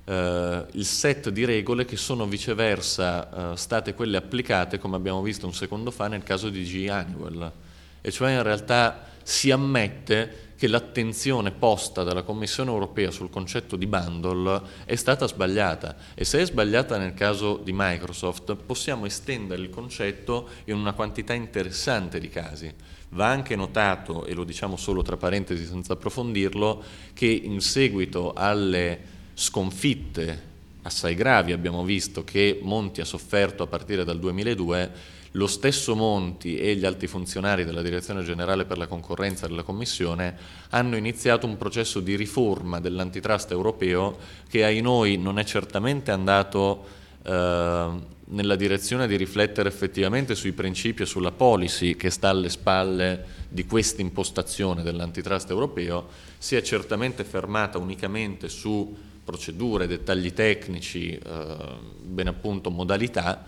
eh, 0.05 0.65
il 0.71 0.85
set 0.87 1.29
di 1.29 1.45
regole 1.45 1.85
che 1.85 1.97
sono 1.97 2.27
viceversa 2.27 3.53
eh, 3.53 3.57
state 3.59 3.93
quelle 3.93 4.17
applicate, 4.17 4.79
come 4.79 4.97
abbiamo 4.97 5.21
visto 5.21 5.45
un 5.45 5.53
secondo 5.53 5.91
fa, 5.91 6.09
nel 6.09 6.23
caso 6.23 6.49
di 6.49 6.63
G. 6.65 6.89
Honeywell. 6.89 7.53
E 8.01 8.11
cioè 8.11 8.33
in 8.33 8.43
realtà 8.43 9.13
si 9.23 9.51
ammette 9.51 10.45
che 10.57 10.69
l'attenzione 10.69 11.53
posta 11.53 12.03
dalla 12.03 12.23
Commissione 12.23 12.71
europea 12.71 13.11
sul 13.11 13.31
concetto 13.31 13.77
di 13.77 13.87
bundle 13.87 14.61
è 14.85 14.97
stata 14.97 15.29
sbagliata 15.29 15.97
e 16.15 16.25
se 16.25 16.41
è 16.41 16.47
sbagliata 16.47 16.97
nel 16.97 17.15
caso 17.15 17.61
di 17.63 17.73
Microsoft 17.75 18.57
possiamo 18.57 19.07
estendere 19.07 19.63
il 19.63 19.71
concetto 19.71 20.49
in 20.65 20.77
una 20.77 20.95
quantità 20.95 21.35
interessante 21.35 22.19
di 22.19 22.29
casi. 22.29 22.73
Va 23.11 23.29
anche 23.29 23.55
notato, 23.55 24.25
e 24.25 24.35
lo 24.35 24.45
diciamo 24.45 24.77
solo 24.77 25.03
tra 25.03 25.17
parentesi 25.17 25.65
senza 25.65 25.93
approfondirlo, 25.93 26.83
che 27.13 27.27
in 27.27 27.61
seguito 27.61 28.33
alle 28.33 29.15
sconfitte 29.35 30.55
assai 30.83 31.15
gravi 31.15 31.53
abbiamo 31.53 31.85
visto 31.85 32.25
che 32.25 32.61
Monti 32.63 33.01
ha 33.01 33.05
sofferto 33.05 33.63
a 33.63 33.67
partire 33.67 34.05
dal 34.05 34.19
2002, 34.19 34.91
lo 35.37 35.47
stesso 35.47 35.95
Monti 35.95 36.59
e 36.59 36.75
gli 36.77 36.85
alti 36.85 37.07
funzionari 37.07 37.65
della 37.65 37.83
Direzione 37.83 38.23
Generale 38.23 38.65
per 38.65 38.79
la 38.79 38.87
Concorrenza 38.87 39.47
della 39.47 39.63
Commissione 39.63 40.37
hanno 40.71 40.97
iniziato 40.97 41.47
un 41.47 41.57
processo 41.57 42.01
di 42.01 42.17
riforma 42.17 42.81
dell'antitrust 42.81 43.51
europeo 43.51 44.17
che 44.49 44.65
ai 44.65 44.81
noi 44.81 45.19
non 45.19 45.39
è 45.39 45.45
certamente 45.45 46.11
andato 46.11 46.85
eh, 47.23 48.15
nella 48.29 48.57
direzione 48.57 49.07
di 49.07 49.17
riflettere 49.17 49.69
effettivamente 49.69 50.35
sui 50.35 50.53
principi 50.53 51.03
e 51.03 51.07
sulla 51.07 51.33
policy 51.33 51.97
che 51.97 52.11
sta 52.11 52.31
alle 52.31 52.49
spalle 52.49 53.25
di 53.49 53.67
questa 53.67 54.01
impostazione 54.01 54.83
dell'antitrust 54.83 55.51
europeo, 55.51 56.09
si 56.39 56.57
è 56.57 56.63
certamente 56.63 57.25
fermata 57.25 57.79
unicamente 57.79 58.49
su 58.49 58.97
procedure, 59.23 59.87
dettagli 59.87 60.33
tecnici, 60.33 61.11
eh, 61.11 61.57
ben 62.01 62.29
appunto 62.29 62.71
modalità, 62.71 63.45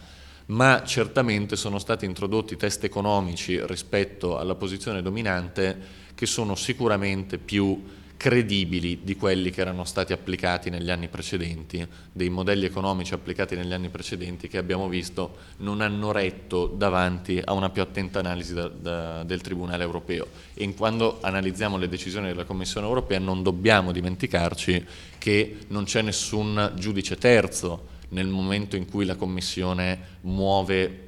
ma 0.48 0.82
certamente 0.84 1.56
sono 1.56 1.78
stati 1.78 2.04
introdotti 2.04 2.56
test 2.56 2.84
economici 2.84 3.60
rispetto 3.66 4.38
alla 4.38 4.54
posizione 4.54 5.02
dominante 5.02 6.06
che 6.14 6.26
sono 6.26 6.54
sicuramente 6.54 7.38
più 7.38 7.96
credibili 8.16 9.00
di 9.04 9.14
quelli 9.14 9.50
che 9.50 9.60
erano 9.60 9.84
stati 9.84 10.12
applicati 10.12 10.70
negli 10.70 10.90
anni 10.90 11.06
precedenti, 11.06 11.86
dei 12.10 12.28
modelli 12.30 12.64
economici 12.64 13.14
applicati 13.14 13.54
negli 13.54 13.72
anni 13.72 13.90
precedenti 13.90 14.48
che 14.48 14.58
abbiamo 14.58 14.88
visto 14.88 15.36
non 15.58 15.80
hanno 15.80 16.10
retto 16.10 16.66
davanti 16.66 17.40
a 17.44 17.52
una 17.52 17.70
più 17.70 17.80
attenta 17.80 18.18
analisi 18.18 18.54
da, 18.54 18.66
da, 18.66 19.22
del 19.22 19.40
Tribunale 19.40 19.84
europeo. 19.84 20.26
E 20.54 20.74
quando 20.74 21.18
analizziamo 21.20 21.76
le 21.78 21.88
decisioni 21.88 22.26
della 22.26 22.44
Commissione 22.44 22.88
europea 22.88 23.20
non 23.20 23.44
dobbiamo 23.44 23.92
dimenticarci 23.92 24.84
che 25.18 25.58
non 25.68 25.84
c'è 25.84 26.02
nessun 26.02 26.72
giudice 26.74 27.16
terzo 27.16 27.96
nel 28.10 28.26
momento 28.26 28.76
in 28.76 28.88
cui 28.88 29.04
la 29.04 29.16
Commissione 29.16 30.16
muove 30.22 31.06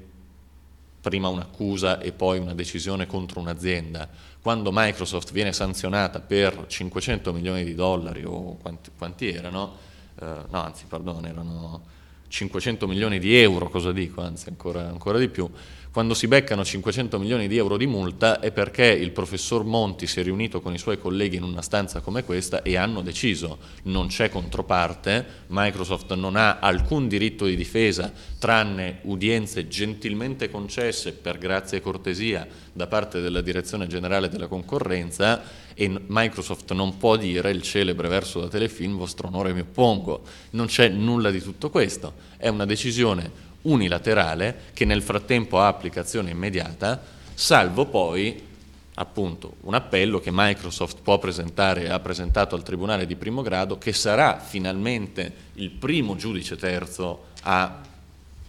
prima 1.01 1.29
un'accusa 1.29 1.99
e 2.01 2.13
poi 2.13 2.39
una 2.39 2.55
decisione 2.55 3.07
contro 3.07 3.41
un'azienda. 3.41 4.09
Quando 4.43 4.71
Microsoft 4.73 5.33
viene 5.33 5.53
sanzionata 5.53 6.21
per 6.21 6.67
500 6.67 7.33
milioni 7.33 7.65
di 7.65 7.75
dollari 7.75 8.25
o 8.25 8.57
quanti, 8.61 8.91
quanti 8.97 9.29
erano, 9.29 9.77
eh, 10.21 10.25
no 10.49 10.63
anzi 10.63 10.85
perdono, 10.87 11.27
erano 11.27 11.83
500 12.29 12.87
milioni 12.87 13.19
di 13.19 13.37
euro, 13.37 13.69
cosa 13.69 13.93
dico, 13.93 14.21
anzi 14.23 14.49
ancora, 14.49 14.87
ancora 14.89 15.19
di 15.19 15.29
più, 15.29 15.51
quando 15.93 16.15
si 16.15 16.29
beccano 16.29 16.65
500 16.65 17.19
milioni 17.19 17.49
di 17.49 17.57
euro 17.57 17.77
di 17.77 17.87
multa 17.87 18.39
è 18.39 18.53
perché 18.53 18.87
il 18.87 19.11
professor 19.11 19.65
Monti 19.65 20.07
si 20.07 20.21
è 20.21 20.23
riunito 20.23 20.61
con 20.61 20.73
i 20.73 20.79
suoi 20.79 21.01
colleghi 21.01 21.37
in 21.37 21.43
una 21.43 21.63
stanza 21.63 22.01
come 22.01 22.23
questa 22.23 22.63
e 22.63 22.77
hanno 22.77 23.03
deciso. 23.03 23.59
Non 23.85 24.07
c'è 24.07 24.31
controparte, 24.31 25.27
Microsoft 25.49 26.15
non 26.15 26.37
ha 26.37 26.61
alcun 26.61 27.09
diritto 27.09 27.45
di 27.45 27.57
difesa 27.57 28.13
tranne 28.39 29.01
udienze 29.03 29.67
gentilmente 29.67 30.49
concesse 30.49 31.13
per 31.13 31.39
grazia 31.39 31.79
e 31.79 31.81
cortesia 31.81 32.47
da 32.73 32.87
parte 32.87 33.21
della 33.21 33.41
Direzione 33.41 33.89
Generale 33.89 34.29
della 34.29 34.47
Concorrenza 34.47 35.43
e 35.75 35.91
Microsoft 36.07 36.73
non 36.73 36.99
può 36.99 37.17
dire 37.17 37.51
il 37.51 37.63
celebre 37.63 38.07
verso 38.07 38.41
da 38.41 38.49
telefilm 38.49 38.97
vostro 38.97 39.27
onore 39.27 39.53
mi 39.53 39.61
oppongo, 39.61 40.23
non 40.51 40.67
c'è 40.67 40.89
nulla 40.89 41.31
di 41.31 41.41
tutto 41.41 41.69
questo, 41.69 42.13
è 42.37 42.49
una 42.49 42.65
decisione 42.65 43.49
unilaterale 43.63 44.71
che 44.73 44.85
nel 44.85 45.03
frattempo 45.03 45.61
ha 45.61 45.69
applicazione 45.69 46.31
immediata, 46.31 47.03
salvo 47.35 47.87
poi 47.87 48.49
appunto 48.95 49.57
un 49.63 49.75
appello 49.75 50.21
che 50.21 50.31
Microsoft 50.33 50.99
può 51.03 51.19
presentare 51.19 51.85
e 51.85 51.91
ha 51.91 51.99
presentato 52.01 52.55
al 52.55 52.63
Tribunale 52.63 53.07
di 53.07 53.17
primo 53.17 53.43
grado, 53.43 53.79
che 53.79 53.93
sarà 53.93 54.39
finalmente 54.39 55.33
il 55.55 55.71
primo 55.71 56.17
giudice 56.17 56.57
terzo 56.57 57.29
a 57.43 57.81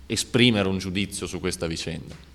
esprimere 0.05 0.67
un 0.67 0.77
giudizio 0.77 1.25
su 1.25 1.39
questa 1.39 1.67
vicenda. 1.67 2.30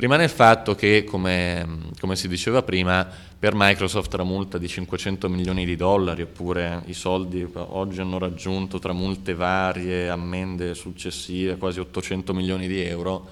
Rimane 0.00 0.24
il 0.24 0.30
fatto 0.30 0.74
che, 0.74 1.04
come, 1.04 1.90
come, 2.00 2.16
si 2.16 2.26
diceva 2.26 2.62
prima, 2.62 3.06
per 3.38 3.52
Microsoft 3.54 4.14
la 4.14 4.24
multa 4.24 4.56
di 4.56 4.66
500 4.66 5.28
milioni 5.28 5.66
di 5.66 5.76
dollari, 5.76 6.22
oppure 6.22 6.80
i 6.86 6.94
soldi 6.94 7.46
oggi 7.52 8.00
hanno 8.00 8.18
raggiunto 8.18 8.78
tra 8.78 8.94
multe 8.94 9.34
varie, 9.34 10.08
ammende 10.08 10.74
successive, 10.74 11.58
quasi 11.58 11.80
800 11.80 12.32
milioni 12.32 12.66
di 12.66 12.80
euro, 12.80 13.28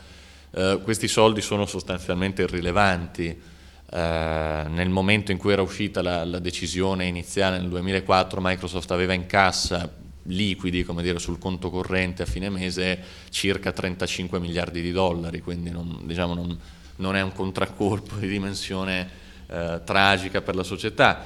eh, 0.50 0.78
questi 0.82 1.08
soldi 1.08 1.40
sono 1.40 1.64
sostanzialmente 1.64 2.42
irrilevanti. 2.42 3.40
Eh, 3.90 4.64
nel 4.68 4.90
momento 4.90 5.32
in 5.32 5.38
cui 5.38 5.52
era 5.52 5.62
uscita 5.62 6.02
la, 6.02 6.22
la 6.26 6.38
decisione 6.38 7.06
iniziale 7.06 7.56
nel 7.56 7.70
2004, 7.70 8.40
Microsoft 8.42 8.90
aveva 8.90 9.14
in 9.14 9.24
cassa 9.24 9.90
liquidi, 10.28 10.84
come 10.84 11.02
dire, 11.02 11.18
sul 11.18 11.38
conto 11.38 11.70
corrente 11.70 12.22
a 12.22 12.26
fine 12.26 12.48
mese 12.48 12.98
circa 13.30 13.72
35 13.72 14.38
miliardi 14.40 14.80
di 14.80 14.92
dollari, 14.92 15.40
quindi 15.40 15.70
non, 15.70 16.00
diciamo, 16.04 16.34
non, 16.34 16.58
non 16.96 17.16
è 17.16 17.20
un 17.20 17.32
contraccolpo 17.32 18.16
di 18.16 18.28
dimensione 18.28 19.08
eh, 19.46 19.80
tragica 19.84 20.40
per 20.40 20.54
la 20.54 20.62
società. 20.62 21.24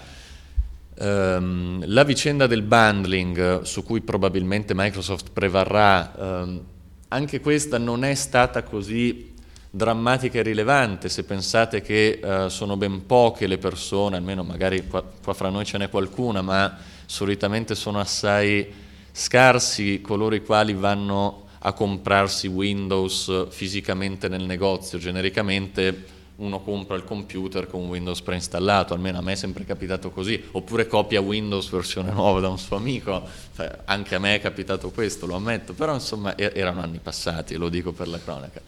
Um, 0.95 1.83
la 1.87 2.05
vicenda 2.05 2.47
del 2.47 2.63
bundling 2.63 3.63
su 3.63 3.83
cui 3.83 4.03
probabilmente 4.03 4.75
Microsoft 4.75 5.31
prevarrà, 5.33 6.13
um, 6.17 6.61
anche 7.09 7.41
questa 7.41 7.79
non 7.79 8.05
è 8.05 8.15
stata 8.15 8.63
così 8.63 9.33
drammatica 9.71 10.39
e 10.39 10.43
rilevante 10.43 11.09
se 11.09 11.25
pensate 11.25 11.81
che 11.81 12.21
uh, 12.23 12.49
sono 12.49 12.77
ben 12.77 13.07
poche 13.07 13.47
le 13.47 13.57
persone, 13.57 14.17
almeno 14.17 14.45
magari 14.45 14.87
qua, 14.87 15.03
qua 15.03 15.33
fra 15.33 15.49
noi 15.49 15.65
ce 15.65 15.79
n'è 15.79 15.89
qualcuna, 15.89 16.43
ma 16.43 16.77
solitamente 17.07 17.75
sono 17.75 17.99
assai 17.99 18.82
scarsi 19.13 20.01
coloro 20.01 20.35
i 20.35 20.43
quali 20.43 20.73
vanno 20.73 21.47
a 21.61 21.73
comprarsi 21.73 22.49
Windows 22.49 23.49
fisicamente 23.51 24.29
nel 24.29 24.43
negozio, 24.43 24.99
genericamente 24.99 26.21
uno 26.37 26.61
compra 26.61 26.97
il 26.97 27.05
computer 27.05 27.69
con 27.69 27.87
Windows 27.87 28.21
preinstallato, 28.23 28.95
almeno 28.95 29.19
a 29.19 29.23
me 29.23 29.33
è 29.33 29.37
sempre 29.37 29.65
capitato 29.65 30.11
così, 30.11 30.43
oppure 30.53 30.87
copia 30.87 31.21
Windows 31.21 31.71
versione 31.71 32.11
nuova 32.13 32.41
da 32.41 32.49
un 32.49 32.59
suo 32.59 32.77
amico, 32.77 33.23
cioè, 33.55 33.71
anche 33.85 34.15
a 34.17 34.19
me 34.19 34.35
è 34.35 34.41
capitato 34.41 34.91
questo, 34.91 35.27
lo 35.27 35.37
ammetto, 35.37 35.73
però 35.73 35.95
insomma 35.95 36.37
erano 36.37 36.81
anni 36.81 36.99
passati, 36.99 37.55
lo 37.55 37.69
dico 37.69 37.93
per 37.93 38.09
la 38.09 38.19
cronaca. 38.19 38.61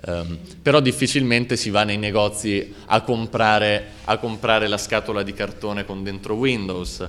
Um, 0.00 0.38
però 0.62 0.78
difficilmente 0.78 1.56
si 1.56 1.70
va 1.70 1.82
nei 1.82 1.96
negozi 1.96 2.72
a 2.86 3.00
comprare, 3.00 3.86
a 4.04 4.16
comprare, 4.18 4.68
la 4.68 4.78
scatola 4.78 5.24
di 5.24 5.32
cartone 5.32 5.84
con 5.84 6.04
dentro 6.04 6.34
Windows 6.34 7.04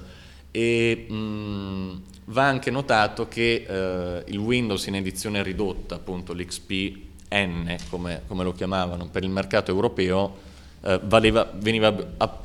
e 0.52 1.06
mh, 1.08 1.14
mm, 1.14 1.96
Va 2.30 2.44
anche 2.44 2.70
notato 2.70 3.28
che 3.28 3.66
eh, 3.68 4.24
il 4.28 4.38
Windows 4.38 4.86
in 4.86 4.96
edizione 4.96 5.42
ridotta, 5.42 5.96
appunto 5.96 6.34
l'XPN 6.34 7.76
come, 7.90 8.22
come 8.28 8.44
lo 8.44 8.54
chiamavano, 8.54 9.08
per 9.08 9.24
il 9.24 9.32
mercato 9.32 9.72
europeo 9.72 10.38
eh, 10.82 11.00
valeva, 11.06 11.52
veniva 11.56 11.92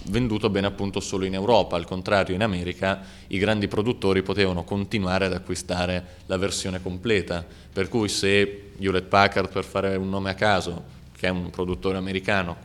venduto 0.04 0.48
bene 0.48 0.68
appunto 0.68 1.00
solo 1.00 1.26
in 1.26 1.34
Europa, 1.34 1.76
al 1.76 1.84
contrario 1.84 2.34
in 2.34 2.42
America 2.42 3.02
i 3.26 3.36
grandi 3.36 3.68
produttori 3.68 4.22
potevano 4.22 4.64
continuare 4.64 5.26
ad 5.26 5.34
acquistare 5.34 6.02
la 6.26 6.38
versione 6.38 6.80
completa, 6.80 7.44
per 7.70 7.90
cui 7.90 8.08
se 8.08 8.70
Hewlett 8.78 9.08
Packard, 9.08 9.52
per 9.52 9.64
fare 9.64 9.96
un 9.96 10.08
nome 10.08 10.30
a 10.30 10.34
caso, 10.34 10.82
che 11.14 11.26
è 11.26 11.30
un 11.30 11.50
produttore 11.50 11.98
americano, 11.98 12.56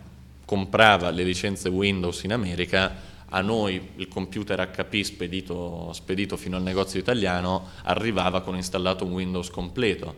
comprava 0.46 1.10
le 1.10 1.24
licenze 1.24 1.68
Windows 1.68 2.24
in 2.24 2.32
America, 2.32 3.09
a 3.30 3.42
noi 3.42 3.90
il 3.96 4.08
computer 4.08 4.70
HP 4.70 5.02
spedito, 5.04 5.92
spedito 5.94 6.38
fino 6.38 6.58
al 6.58 6.64
negozio 6.64 7.00
italiano 7.00 7.68
arrivava 7.84 8.42
con 8.42 8.56
installato 8.56 9.06
un 9.06 9.12
Windows 9.12 9.50
completo. 9.50 10.16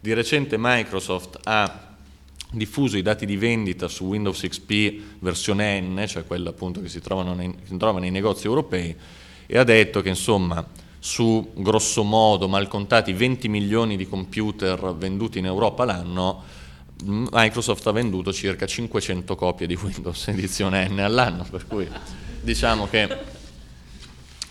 Di 0.00 0.12
recente 0.12 0.56
Microsoft 0.58 1.40
ha 1.44 1.96
diffuso 2.50 2.96
i 2.96 3.02
dati 3.02 3.26
di 3.26 3.36
vendita 3.36 3.88
su 3.88 4.06
Windows 4.06 4.40
XP 4.40 5.18
versione 5.20 5.80
N, 5.80 6.04
cioè 6.06 6.24
quella 6.24 6.50
appunto 6.50 6.80
che 6.80 6.88
si, 6.88 7.00
nei, 7.06 7.54
si 7.64 7.76
trova 7.76 8.00
nei 8.00 8.10
negozi 8.10 8.46
europei, 8.46 8.94
e 9.46 9.58
ha 9.58 9.64
detto 9.64 10.00
che 10.00 10.08
insomma 10.08 10.66
su 11.00 11.52
grosso 11.54 12.02
modo 12.02 12.48
mal 12.48 12.66
contati 12.68 13.12
20 13.12 13.48
milioni 13.48 13.96
di 13.96 14.08
computer 14.08 14.94
venduti 14.96 15.38
in 15.38 15.46
Europa 15.46 15.84
l'anno, 15.84 16.42
Microsoft 17.04 17.86
ha 17.86 17.92
venduto 17.92 18.32
circa 18.32 18.66
500 18.66 19.36
copie 19.36 19.66
di 19.66 19.78
Windows 19.80 20.26
edizione 20.28 20.88
N 20.88 20.98
all'anno, 20.98 21.46
per 21.48 21.66
cui 21.66 21.88
diciamo 22.40 22.88
che 22.88 23.08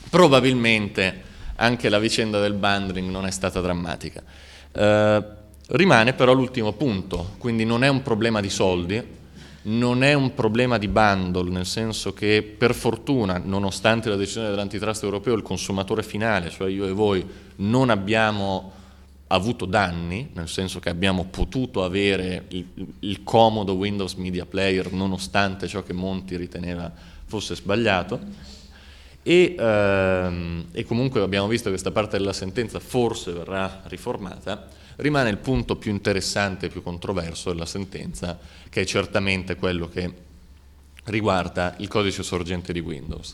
probabilmente 0.09 1.23
anche 1.55 1.89
la 1.89 1.99
vicenda 1.99 2.39
del 2.39 2.53
bundling 2.53 3.09
non 3.09 3.25
è 3.25 3.31
stata 3.31 3.61
drammatica. 3.61 4.21
Eh, 4.71 5.23
rimane 5.69 6.13
però 6.13 6.33
l'ultimo 6.33 6.73
punto, 6.73 7.35
quindi 7.37 7.65
non 7.65 7.83
è 7.83 7.87
un 7.87 8.01
problema 8.01 8.41
di 8.41 8.49
soldi, 8.49 9.15
non 9.63 10.03
è 10.03 10.13
un 10.13 10.33
problema 10.33 10.77
di 10.77 10.87
bundle, 10.87 11.49
nel 11.49 11.65
senso 11.65 12.13
che 12.13 12.41
per 12.41 12.73
fortuna, 12.73 13.41
nonostante 13.43 14.07
la 14.09 14.15
decisione 14.15 14.49
dell'antitrust 14.49 15.03
europeo, 15.03 15.33
il 15.33 15.41
consumatore 15.41 16.03
finale, 16.03 16.49
cioè 16.49 16.69
io 16.69 16.85
e 16.85 16.91
voi, 16.91 17.25
non 17.57 17.89
abbiamo 17.89 18.71
avuto 19.27 19.65
danni, 19.65 20.29
nel 20.33 20.47
senso 20.47 20.79
che 20.79 20.87
abbiamo 20.89 21.25
potuto 21.25 21.83
avere 21.83 22.45
il, 22.49 22.65
il 22.99 23.23
comodo 23.23 23.73
Windows 23.73 24.13
Media 24.13 24.45
Player 24.45 24.93
nonostante 24.93 25.67
ciò 25.67 25.83
che 25.83 25.91
Monti 25.91 26.37
riteneva 26.37 26.89
fosse 27.27 27.55
sbagliato. 27.55 28.19
E, 29.21 29.55
ehm, 29.59 30.67
e, 30.71 30.85
comunque 30.85 31.21
abbiamo 31.21 31.47
visto 31.47 31.65
che 31.65 31.71
questa 31.71 31.91
parte 31.91 32.17
della 32.17 32.33
sentenza 32.33 32.79
forse 32.79 33.33
verrà 33.33 33.81
riformata, 33.85 34.69
rimane 34.97 35.29
il 35.29 35.37
punto 35.37 35.75
più 35.75 35.91
interessante 35.91 36.65
e 36.65 36.69
più 36.69 36.81
controverso 36.81 37.51
della 37.51 37.65
sentenza, 37.65 38.39
che 38.69 38.81
è 38.81 38.85
certamente 38.85 39.57
quello 39.57 39.89
che 39.89 40.11
riguarda 41.05 41.75
il 41.79 41.89
codice 41.89 42.23
sorgente 42.23 42.71
di 42.71 42.79
Windows. 42.79 43.33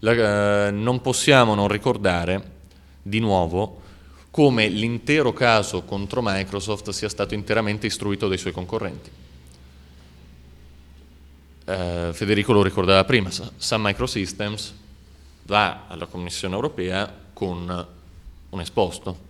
La, 0.00 0.66
eh, 0.66 0.70
non 0.72 1.00
possiamo 1.00 1.54
non 1.54 1.68
ricordare 1.68 2.56
di 3.02 3.20
nuovo 3.20 3.82
come 4.30 4.68
l'intero 4.68 5.32
caso 5.32 5.82
contro 5.82 6.20
Microsoft 6.22 6.90
sia 6.90 7.08
stato 7.08 7.34
interamente 7.34 7.86
istruito 7.86 8.28
dai 8.28 8.38
suoi 8.38 8.52
concorrenti 8.52 9.26
eh, 11.68 12.10
Federico 12.12 12.52
lo 12.52 12.62
ricordava 12.62 13.04
prima, 13.04 13.30
Sun 13.30 13.82
Microsystems 13.82 14.74
va 15.44 15.84
alla 15.86 16.06
Commissione 16.06 16.54
europea 16.54 17.12
con 17.32 17.86
un 18.50 18.60
esposto. 18.60 19.26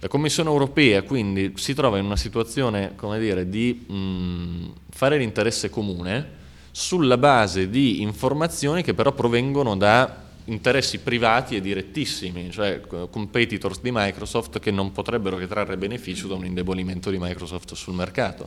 La 0.00 0.08
Commissione 0.08 0.50
europea 0.50 1.02
quindi 1.02 1.52
si 1.56 1.72
trova 1.72 1.96
in 1.96 2.04
una 2.04 2.16
situazione 2.16 2.92
come 2.94 3.18
dire, 3.18 3.48
di 3.48 3.72
mh, 3.72 4.72
fare 4.90 5.16
l'interesse 5.16 5.70
comune 5.70 6.42
sulla 6.70 7.16
base 7.16 7.70
di 7.70 8.02
informazioni 8.02 8.82
che 8.82 8.92
però 8.92 9.12
provengono 9.12 9.76
da 9.76 10.22
interessi 10.46 10.98
privati 10.98 11.56
e 11.56 11.62
direttissimi, 11.62 12.50
cioè 12.50 12.82
competitors 13.08 13.80
di 13.80 13.90
Microsoft 13.90 14.58
che 14.58 14.70
non 14.70 14.92
potrebbero 14.92 15.38
che 15.38 15.46
trarre 15.46 15.78
beneficio 15.78 16.28
da 16.28 16.34
un 16.34 16.44
indebolimento 16.44 17.10
di 17.10 17.16
Microsoft 17.18 17.72
sul 17.72 17.94
mercato. 17.94 18.46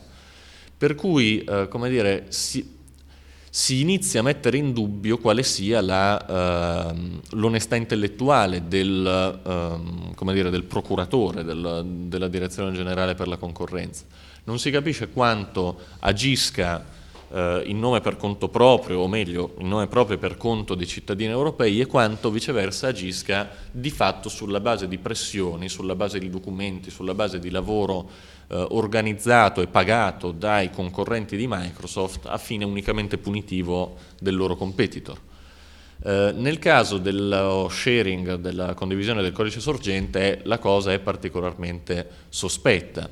Per 0.77 0.93
cui, 0.93 1.43
eh, 1.43 1.67
come 1.69 1.89
dire, 1.89 2.25
si, 2.29 2.76
si 3.57 3.81
inizia 3.81 4.19
a 4.19 4.23
mettere 4.23 4.57
in 4.57 4.71
dubbio 4.71 5.17
quale 5.17 5.41
sia 5.41 5.81
la, 5.81 6.93
uh, 6.93 7.19
l'onestà 7.31 7.75
intellettuale 7.75 8.67
del, 8.67 9.41
uh, 9.43 10.31
dire, 10.31 10.51
del 10.51 10.63
procuratore, 10.63 11.43
del, 11.43 11.83
della 12.05 12.27
Direzione 12.27 12.71
Generale 12.71 13.15
per 13.15 13.27
la 13.27 13.37
Concorrenza. 13.37 14.03
Non 14.43 14.59
si 14.59 14.69
capisce 14.69 15.09
quanto 15.09 15.79
agisca 16.01 16.85
uh, 17.29 17.61
in 17.63 17.79
nome 17.79 18.01
per 18.01 18.17
conto 18.17 18.49
proprio, 18.49 18.99
o 18.99 19.07
meglio, 19.07 19.53
in 19.59 19.67
nome 19.67 19.87
proprio 19.87 20.17
per 20.17 20.37
conto 20.37 20.75
dei 20.75 20.87
cittadini 20.87 21.31
europei, 21.31 21.79
e 21.79 21.85
quanto 21.85 22.29
viceversa 22.31 22.87
agisca 22.87 23.49
di 23.71 23.89
fatto 23.89 24.29
sulla 24.29 24.59
base 24.59 24.87
di 24.87 24.97
pressioni, 24.97 25.69
sulla 25.69 25.95
base 25.95 26.19
di 26.19 26.29
documenti, 26.29 26.89
sulla 26.89 27.13
base 27.13 27.39
di 27.39 27.49
lavoro 27.49 28.09
eh, 28.47 28.65
organizzato 28.69 29.61
e 29.61 29.67
pagato 29.67 30.31
dai 30.31 30.69
concorrenti 30.71 31.35
di 31.37 31.47
Microsoft 31.47 32.25
a 32.25 32.37
fine 32.37 32.65
unicamente 32.65 33.17
punitivo 33.17 33.95
del 34.19 34.35
loro 34.35 34.55
competitor. 34.55 35.19
Eh, 36.03 36.31
nel 36.35 36.59
caso 36.59 36.99
dello 36.99 37.67
sharing, 37.69 38.35
della 38.35 38.73
condivisione 38.75 39.21
del 39.21 39.31
codice 39.31 39.59
sorgente, 39.59 40.41
la 40.43 40.59
cosa 40.59 40.93
è 40.93 40.99
particolarmente 40.99 42.07
sospetta, 42.29 43.09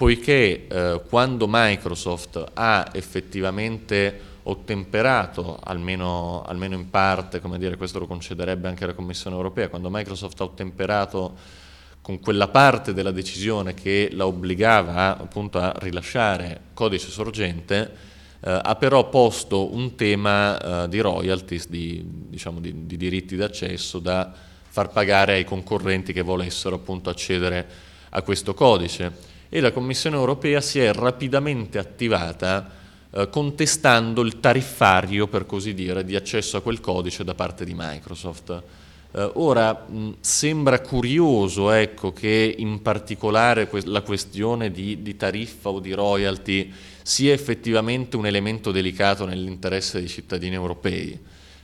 poiché 0.00 0.66
eh, 0.66 1.02
quando 1.10 1.44
Microsoft 1.46 2.42
ha 2.54 2.88
effettivamente 2.94 4.18
ottemperato, 4.44 5.60
almeno, 5.62 6.42
almeno 6.46 6.74
in 6.74 6.88
parte, 6.88 7.38
come 7.38 7.58
dire, 7.58 7.76
questo 7.76 7.98
lo 7.98 8.06
concederebbe 8.06 8.66
anche 8.66 8.86
la 8.86 8.94
Commissione 8.94 9.36
europea, 9.36 9.68
quando 9.68 9.90
Microsoft 9.90 10.40
ha 10.40 10.44
ottemperato 10.44 11.36
con 12.00 12.18
quella 12.18 12.48
parte 12.48 12.94
della 12.94 13.10
decisione 13.10 13.74
che 13.74 14.08
la 14.12 14.24
obbligava 14.24 15.18
appunto 15.18 15.58
a 15.58 15.74
rilasciare 15.80 16.60
codice 16.72 17.10
sorgente, 17.10 17.92
eh, 18.40 18.58
ha 18.62 18.74
però 18.76 19.06
posto 19.10 19.70
un 19.74 19.96
tema 19.96 20.84
eh, 20.84 20.88
di 20.88 21.00
royalties, 21.00 21.68
di, 21.68 22.02
diciamo, 22.06 22.58
di, 22.58 22.86
di 22.86 22.96
diritti 22.96 23.36
d'accesso 23.36 23.98
da 23.98 24.32
far 24.66 24.88
pagare 24.92 25.34
ai 25.34 25.44
concorrenti 25.44 26.14
che 26.14 26.22
volessero 26.22 26.76
appunto 26.76 27.10
accedere 27.10 27.68
a 28.08 28.22
questo 28.22 28.54
codice 28.54 29.28
e 29.50 29.60
la 29.60 29.72
Commissione 29.72 30.16
europea 30.16 30.60
si 30.60 30.78
è 30.78 30.92
rapidamente 30.92 31.78
attivata 31.78 32.70
eh, 33.10 33.28
contestando 33.28 34.22
il 34.22 34.38
tariffario, 34.38 35.26
per 35.26 35.44
così 35.44 35.74
dire, 35.74 36.04
di 36.04 36.14
accesso 36.14 36.56
a 36.56 36.62
quel 36.62 36.80
codice 36.80 37.24
da 37.24 37.34
parte 37.34 37.64
di 37.64 37.74
Microsoft. 37.76 38.62
Eh, 39.12 39.30
ora, 39.34 39.86
sembra 40.20 40.80
curioso 40.80 41.72
ecco, 41.72 42.12
che 42.12 42.54
in 42.56 42.80
particolare 42.80 43.68
la 43.84 44.02
questione 44.02 44.70
di, 44.70 45.02
di 45.02 45.16
tariffa 45.16 45.70
o 45.70 45.80
di 45.80 45.92
royalty 45.92 46.72
sia 47.02 47.32
effettivamente 47.32 48.16
un 48.16 48.26
elemento 48.26 48.70
delicato 48.70 49.26
nell'interesse 49.26 49.98
dei 49.98 50.08
cittadini 50.08 50.54
europei 50.54 51.18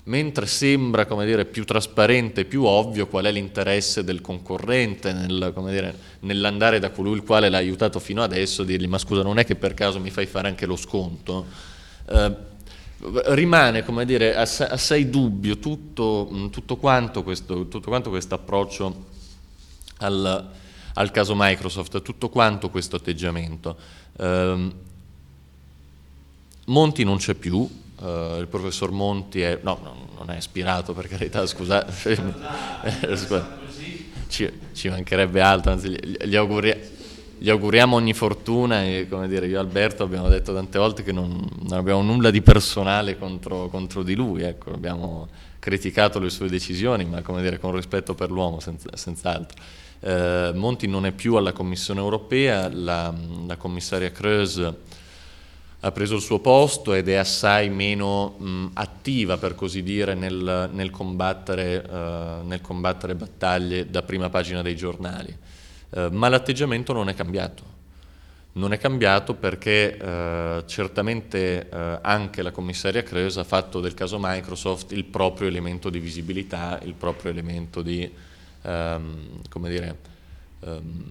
mentre 0.06 0.46
sembra 0.46 1.04
dire, 1.24 1.46
più 1.46 1.64
trasparente, 1.64 2.44
più 2.44 2.64
ovvio 2.64 3.08
qual 3.08 3.24
è 3.24 3.32
l'interesse 3.32 4.04
del 4.04 4.20
concorrente 4.20 5.12
nel, 5.12 5.52
dire, 5.66 5.98
nell'andare 6.20 6.78
da 6.78 6.90
colui 6.90 7.14
il 7.16 7.24
quale 7.24 7.48
l'ha 7.48 7.58
aiutato 7.58 7.98
fino 7.98 8.22
adesso 8.22 8.62
e 8.62 8.66
dirgli 8.66 8.86
ma 8.86 8.98
scusa 8.98 9.22
non 9.22 9.38
è 9.38 9.44
che 9.44 9.56
per 9.56 9.74
caso 9.74 9.98
mi 9.98 10.10
fai 10.10 10.26
fare 10.26 10.48
anche 10.48 10.66
lo 10.66 10.76
sconto. 10.76 11.46
Eh, 12.08 12.36
rimane 13.34 13.84
dire, 14.04 14.36
assai, 14.36 14.68
assai 14.70 15.10
dubbio 15.10 15.58
tutto, 15.58 16.48
tutto, 16.50 16.76
quanto 16.76 17.22
questo, 17.22 17.66
tutto 17.66 17.88
quanto 17.88 18.10
questo 18.10 18.34
approccio 18.36 19.04
al, 19.98 20.50
al, 20.94 21.10
caso 21.10 21.34
Microsoft, 21.36 22.00
tutto 22.02 22.28
quanto 22.28 22.70
questo 22.70 22.96
atteggiamento. 22.96 23.76
Eh, 24.18 24.70
Monti 26.66 27.04
non 27.04 27.18
c'è 27.18 27.34
più, 27.34 27.68
Uh, 27.98 28.38
il 28.40 28.46
professor 28.46 28.90
Monti 28.90 29.40
è, 29.40 29.58
no, 29.62 29.78
no, 29.82 30.08
non 30.18 30.30
è 30.30 30.36
ispirato 30.36 30.92
per 30.92 31.08
carità, 31.08 31.46
scusate, 31.46 31.92
ci, 34.28 34.52
ci, 34.74 34.88
mancherebbe 34.90 35.40
altro, 35.40 35.72
anzi 35.72 35.88
gli, 35.88 36.26
gli, 36.26 36.36
auguri, 36.36 36.78
gli, 37.38 37.48
auguriamo 37.48 37.96
ogni 37.96 38.12
fortuna 38.12 38.84
e 38.84 39.06
come 39.08 39.28
dire, 39.28 39.46
io 39.46 39.56
e 39.56 39.58
Alberto 39.60 40.02
abbiamo 40.02 40.28
detto 40.28 40.52
tante 40.52 40.78
volte 40.78 41.02
che 41.02 41.12
non, 41.12 41.42
non 41.62 41.78
abbiamo 41.78 42.02
nulla 42.02 42.30
di 42.30 42.42
personale 42.42 43.16
contro, 43.16 43.68
contro, 43.68 44.02
di 44.02 44.14
lui, 44.14 44.42
ecco, 44.42 44.72
abbiamo 44.72 45.28
criticato 45.58 46.18
le 46.18 46.28
sue 46.28 46.50
decisioni, 46.50 47.06
ma 47.06 47.22
come 47.22 47.40
dire, 47.40 47.58
con 47.58 47.74
rispetto 47.74 48.14
per 48.14 48.30
l'uomo, 48.30 48.60
senza, 48.60 48.90
senz'altro. 48.94 49.58
Uh, 50.00 50.54
Monti 50.54 50.86
non 50.86 51.06
è 51.06 51.12
più 51.12 51.36
alla 51.36 51.52
Commissione 51.52 52.00
europea, 52.00 52.68
la, 52.70 53.10
la 53.46 53.56
commissaria 53.56 54.12
Creuse 54.12 55.04
ha 55.80 55.92
preso 55.92 56.16
il 56.16 56.22
suo 56.22 56.40
posto 56.40 56.94
ed 56.94 57.08
è 57.08 57.14
assai 57.14 57.68
meno 57.68 58.36
mh, 58.38 58.70
attiva, 58.74 59.36
per 59.36 59.54
così 59.54 59.82
dire, 59.82 60.14
nel, 60.14 60.70
nel, 60.72 60.90
combattere, 60.90 61.84
uh, 61.88 62.46
nel, 62.46 62.60
combattere, 62.60 63.14
battaglie 63.14 63.90
da 63.90 64.02
prima 64.02 64.30
pagina 64.30 64.62
dei 64.62 64.74
giornali. 64.74 65.36
Uh, 65.90 66.08
ma 66.10 66.28
l'atteggiamento 66.28 66.92
non 66.92 67.08
è 67.08 67.14
cambiato. 67.14 67.74
Non 68.52 68.72
è 68.72 68.78
cambiato 68.78 69.34
perché 69.34 69.98
uh, 70.00 70.66
certamente 70.66 71.68
anche 72.00 72.40
la 72.40 72.52
commissaria 72.52 73.02
Creus 73.02 73.36
ha 73.36 73.44
fatto 73.44 73.80
del 73.80 73.92
caso 73.92 74.16
Microsoft 74.18 74.92
il 74.92 75.04
proprio 75.04 75.46
elemento 75.46 75.90
di 75.90 75.98
visibilità, 75.98 76.80
il 76.82 76.94
proprio 76.94 77.30
elemento 77.30 77.82
di, 77.82 78.10
um, 78.62 79.40
dire, 79.68 79.98
um, 80.60 81.04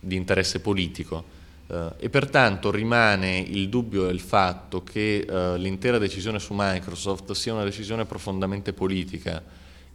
di 0.00 0.16
interesse 0.16 0.58
politico. 0.58 1.38
Uh, 1.70 1.92
e 1.98 2.10
pertanto 2.10 2.72
rimane 2.72 3.38
il 3.38 3.68
dubbio 3.68 4.06
del 4.06 4.18
fatto 4.18 4.82
che 4.82 5.24
uh, 5.24 5.54
l'intera 5.54 5.98
decisione 5.98 6.40
su 6.40 6.52
Microsoft 6.52 7.30
sia 7.30 7.52
una 7.52 7.62
decisione 7.62 8.06
profondamente 8.06 8.72
politica 8.72 9.40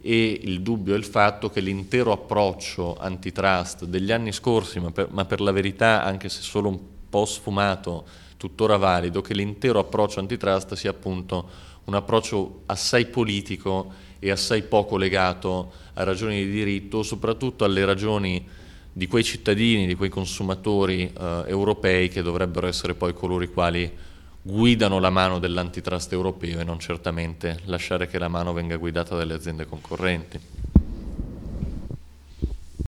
e 0.00 0.40
il 0.42 0.62
dubbio 0.62 0.94
del 0.94 1.04
fatto 1.04 1.50
che 1.50 1.60
l'intero 1.60 2.12
approccio 2.12 2.96
antitrust 2.96 3.84
degli 3.84 4.10
anni 4.10 4.32
scorsi, 4.32 4.80
ma 4.80 4.90
per, 4.90 5.08
ma 5.10 5.26
per 5.26 5.42
la 5.42 5.52
verità 5.52 6.02
anche 6.02 6.30
se 6.30 6.40
solo 6.40 6.70
un 6.70 6.80
po' 7.10 7.26
sfumato, 7.26 8.06
tuttora 8.38 8.78
valido, 8.78 9.20
che 9.20 9.34
l'intero 9.34 9.78
approccio 9.78 10.18
antitrust 10.18 10.72
sia 10.76 10.90
appunto 10.90 11.46
un 11.84 11.94
approccio 11.94 12.62
assai 12.66 13.04
politico 13.04 13.92
e 14.18 14.30
assai 14.30 14.62
poco 14.62 14.96
legato 14.96 15.72
a 15.92 16.04
ragioni 16.04 16.42
di 16.42 16.50
diritto, 16.50 17.02
soprattutto 17.02 17.64
alle 17.64 17.84
ragioni 17.84 18.64
di 18.96 19.08
quei 19.08 19.24
cittadini, 19.24 19.86
di 19.86 19.94
quei 19.94 20.08
consumatori 20.08 21.02
eh, 21.02 21.44
europei 21.48 22.08
che 22.08 22.22
dovrebbero 22.22 22.66
essere 22.66 22.94
poi 22.94 23.12
coloro 23.12 23.44
i 23.44 23.52
quali 23.52 23.92
guidano 24.40 24.98
la 24.98 25.10
mano 25.10 25.38
dell'antitrust 25.38 26.12
europeo 26.12 26.60
e 26.60 26.64
non 26.64 26.78
certamente 26.78 27.58
lasciare 27.64 28.06
che 28.06 28.18
la 28.18 28.28
mano 28.28 28.54
venga 28.54 28.78
guidata 28.78 29.14
dalle 29.14 29.34
aziende 29.34 29.66
concorrenti. 29.66 30.40